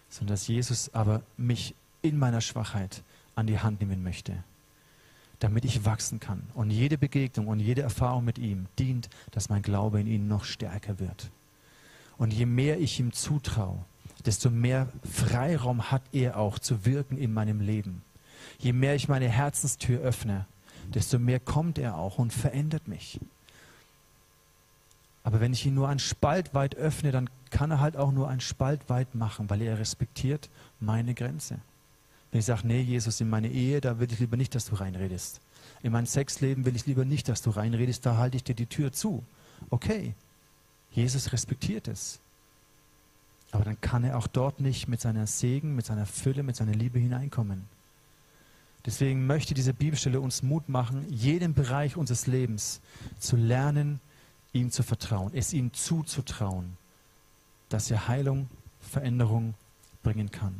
sondern 0.09 0.33
dass 0.33 0.47
Jesus 0.47 0.93
aber 0.93 1.21
mich 1.37 1.75
in 2.01 2.17
meiner 2.17 2.41
Schwachheit 2.41 3.03
an 3.35 3.47
die 3.47 3.59
Hand 3.59 3.79
nehmen 3.79 4.03
möchte 4.03 4.43
damit 5.39 5.65
ich 5.65 5.85
wachsen 5.85 6.19
kann. 6.19 6.43
Und 6.53 6.69
jede 6.69 6.97
Begegnung 6.97 7.47
und 7.47 7.59
jede 7.59 7.81
Erfahrung 7.81 8.25
mit 8.25 8.37
ihm 8.37 8.67
dient, 8.79 9.09
dass 9.31 9.49
mein 9.49 9.61
Glaube 9.61 9.99
in 9.99 10.07
ihn 10.07 10.27
noch 10.27 10.43
stärker 10.43 10.99
wird. 10.99 11.31
Und 12.17 12.33
je 12.33 12.45
mehr 12.45 12.79
ich 12.79 12.99
ihm 12.99 13.11
zutraue, 13.11 13.83
desto 14.25 14.49
mehr 14.49 14.87
Freiraum 15.03 15.91
hat 15.91 16.01
er 16.11 16.37
auch 16.37 16.59
zu 16.59 16.85
wirken 16.85 17.17
in 17.17 17.33
meinem 17.33 17.59
Leben. 17.59 18.01
Je 18.57 18.73
mehr 18.73 18.95
ich 18.95 19.07
meine 19.07 19.27
Herzenstür 19.27 19.99
öffne, 20.01 20.45
desto 20.93 21.19
mehr 21.19 21.39
kommt 21.39 21.77
er 21.77 21.97
auch 21.97 22.17
und 22.17 22.31
verändert 22.31 22.87
mich. 22.87 23.19
Aber 25.23 25.39
wenn 25.39 25.53
ich 25.53 25.65
ihn 25.65 25.73
nur 25.73 25.89
einen 25.89 25.99
Spalt 25.99 26.53
weit 26.53 26.75
öffne, 26.75 27.11
dann 27.11 27.29
kann 27.49 27.71
er 27.71 27.79
halt 27.79 27.97
auch 27.97 28.11
nur 28.11 28.29
einen 28.29 28.41
Spalt 28.41 28.89
weit 28.89 29.15
machen, 29.15 29.49
weil 29.49 29.61
er 29.61 29.79
respektiert 29.79 30.49
meine 30.79 31.15
Grenze. 31.15 31.59
Wenn 32.31 32.39
ich 32.39 32.45
sage, 32.45 32.67
nee, 32.67 32.81
Jesus, 32.81 33.21
in 33.21 33.29
meine 33.29 33.49
Ehe, 33.49 33.81
da 33.81 33.99
will 33.99 34.11
ich 34.11 34.19
lieber 34.19 34.37
nicht, 34.37 34.55
dass 34.55 34.65
du 34.65 34.75
reinredest. 34.75 35.39
In 35.83 35.91
mein 35.91 36.05
Sexleben 36.05 36.65
will 36.65 36.75
ich 36.75 36.85
lieber 36.85 37.05
nicht, 37.05 37.29
dass 37.29 37.41
du 37.41 37.51
reinredest, 37.51 38.05
da 38.05 38.17
halte 38.17 38.37
ich 38.37 38.43
dir 38.43 38.55
die 38.55 38.65
Tür 38.65 38.91
zu. 38.91 39.23
Okay, 39.69 40.13
Jesus 40.91 41.31
respektiert 41.31 41.87
es. 41.87 42.19
Aber 43.51 43.63
dann 43.63 43.79
kann 43.79 44.03
er 44.03 44.17
auch 44.17 44.27
dort 44.27 44.59
nicht 44.59 44.87
mit 44.87 44.99
seiner 44.99 45.27
Segen, 45.27 45.75
mit 45.75 45.85
seiner 45.85 46.05
Fülle, 46.05 46.43
mit 46.43 46.55
seiner 46.55 46.73
Liebe 46.73 46.99
hineinkommen. 46.99 47.65
Deswegen 48.85 49.25
möchte 49.25 49.53
diese 49.53 49.73
Bibelstelle 49.73 50.19
uns 50.19 50.43
Mut 50.43 50.69
machen, 50.69 51.05
jedem 51.09 51.53
Bereich 51.53 51.97
unseres 51.97 52.27
Lebens 52.27 52.81
zu 53.19 53.35
lernen, 53.35 53.99
ihm 54.53 54.71
zu 54.71 54.83
vertrauen, 54.83 55.31
es 55.33 55.53
ihm 55.53 55.73
zuzutrauen, 55.73 56.77
dass 57.69 57.89
er 57.89 58.07
Heilung, 58.07 58.47
Veränderung 58.79 59.55
bringen 60.03 60.31
kann. 60.31 60.55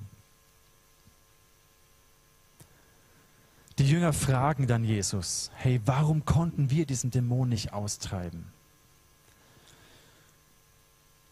Die 3.78 3.90
Jünger 3.90 4.14
fragen 4.14 4.68
dann 4.68 4.86
Jesus, 4.86 5.52
hey, 5.56 5.82
warum 5.86 6.24
konnten 6.24 6.70
wir 6.70 6.86
diesen 6.86 7.12
Dämon 7.12 7.50
nicht 7.50 7.74
austreiben? 7.74 8.46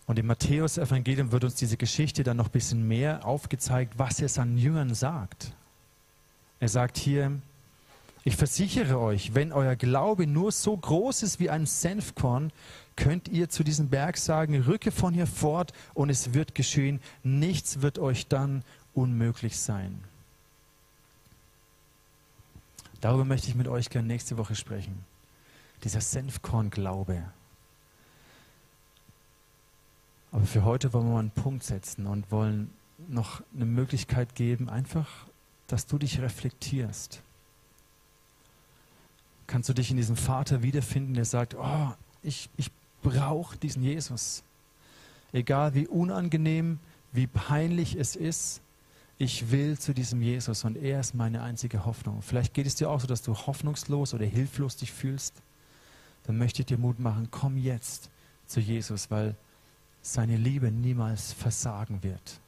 Und 0.05 0.19
im 0.19 0.27
Matthäus-Evangelium 0.27 1.31
wird 1.31 1.45
uns 1.45 1.55
diese 1.55 1.77
Geschichte 1.77 2.23
dann 2.23 2.37
noch 2.37 2.47
ein 2.47 2.51
bisschen 2.51 2.85
mehr 2.85 3.25
aufgezeigt, 3.25 3.93
was 3.97 4.19
er 4.19 4.27
seinen 4.27 4.57
Jüngern 4.57 4.93
sagt. 4.93 5.53
Er 6.59 6.67
sagt 6.67 6.97
hier, 6.97 7.31
ich 8.25 8.35
versichere 8.35 8.99
euch, 8.99 9.35
wenn 9.35 9.53
euer 9.53 9.77
Glaube 9.77 10.27
nur 10.27 10.51
so 10.51 10.75
groß 10.75 11.23
ist 11.23 11.39
wie 11.39 11.49
ein 11.49 11.65
Senfkorn, 11.65 12.51
könnt 12.97 13.29
ihr 13.29 13.49
zu 13.49 13.63
diesem 13.63 13.89
Berg 13.89 14.17
sagen, 14.17 14.61
rücke 14.61 14.91
von 14.91 15.13
hier 15.13 15.27
fort 15.27 15.71
und 15.93 16.09
es 16.09 16.33
wird 16.33 16.55
geschehen. 16.55 16.99
Nichts 17.23 17.81
wird 17.81 17.99
euch 17.99 18.27
dann 18.27 18.63
unmöglich 18.93 19.57
sein. 19.57 20.03
Darüber 23.03 23.25
möchte 23.25 23.49
ich 23.49 23.55
mit 23.55 23.67
euch 23.67 23.89
gerne 23.89 24.07
nächste 24.07 24.37
Woche 24.37 24.55
sprechen. 24.55 25.03
Dieser 25.83 25.99
Senfkorn-Glaube. 25.99 27.21
Aber 30.31 30.45
für 30.45 30.63
heute 30.63 30.93
wollen 30.93 31.07
wir 31.07 31.13
mal 31.15 31.19
einen 31.19 31.31
Punkt 31.31 31.65
setzen 31.65 32.07
und 32.07 32.31
wollen 32.31 32.71
noch 33.09 33.43
eine 33.53 33.65
Möglichkeit 33.65 34.35
geben, 34.35 34.69
einfach, 34.69 35.09
dass 35.67 35.85
du 35.85 35.97
dich 35.97 36.21
reflektierst. 36.21 37.21
Kannst 39.47 39.67
du 39.67 39.73
dich 39.73 39.91
in 39.91 39.97
diesem 39.97 40.15
Vater 40.15 40.63
wiederfinden, 40.63 41.13
der 41.13 41.25
sagt, 41.25 41.55
oh, 41.55 41.93
ich, 42.21 42.49
ich 42.55 42.71
brauche 43.01 43.57
diesen 43.57 43.83
Jesus. 43.83 44.43
Egal 45.33 45.73
wie 45.73 45.87
unangenehm, 45.87 46.79
wie 47.11 47.27
peinlich 47.27 47.95
es 47.95 48.15
ist, 48.15 48.61
ich 49.23 49.51
will 49.51 49.79
zu 49.79 49.93
diesem 49.93 50.21
Jesus 50.21 50.65
und 50.65 50.75
er 50.75 50.99
ist 50.99 51.15
meine 51.15 51.41
einzige 51.41 51.85
Hoffnung. 51.85 52.21
Vielleicht 52.21 52.53
geht 52.53 52.67
es 52.67 52.75
dir 52.75 52.89
auch 52.89 52.99
so, 52.99 53.07
dass 53.07 53.21
du 53.21 53.33
hoffnungslos 53.33 54.13
oder 54.13 54.25
hilflos 54.25 54.75
dich 54.75 54.91
fühlst. 54.91 55.41
Dann 56.25 56.37
möchte 56.37 56.61
ich 56.61 56.65
dir 56.65 56.77
Mut 56.77 56.99
machen, 56.99 57.29
komm 57.31 57.57
jetzt 57.57 58.09
zu 58.47 58.59
Jesus, 58.59 59.09
weil 59.09 59.35
seine 60.01 60.35
Liebe 60.35 60.71
niemals 60.71 61.31
versagen 61.31 62.03
wird. 62.03 62.41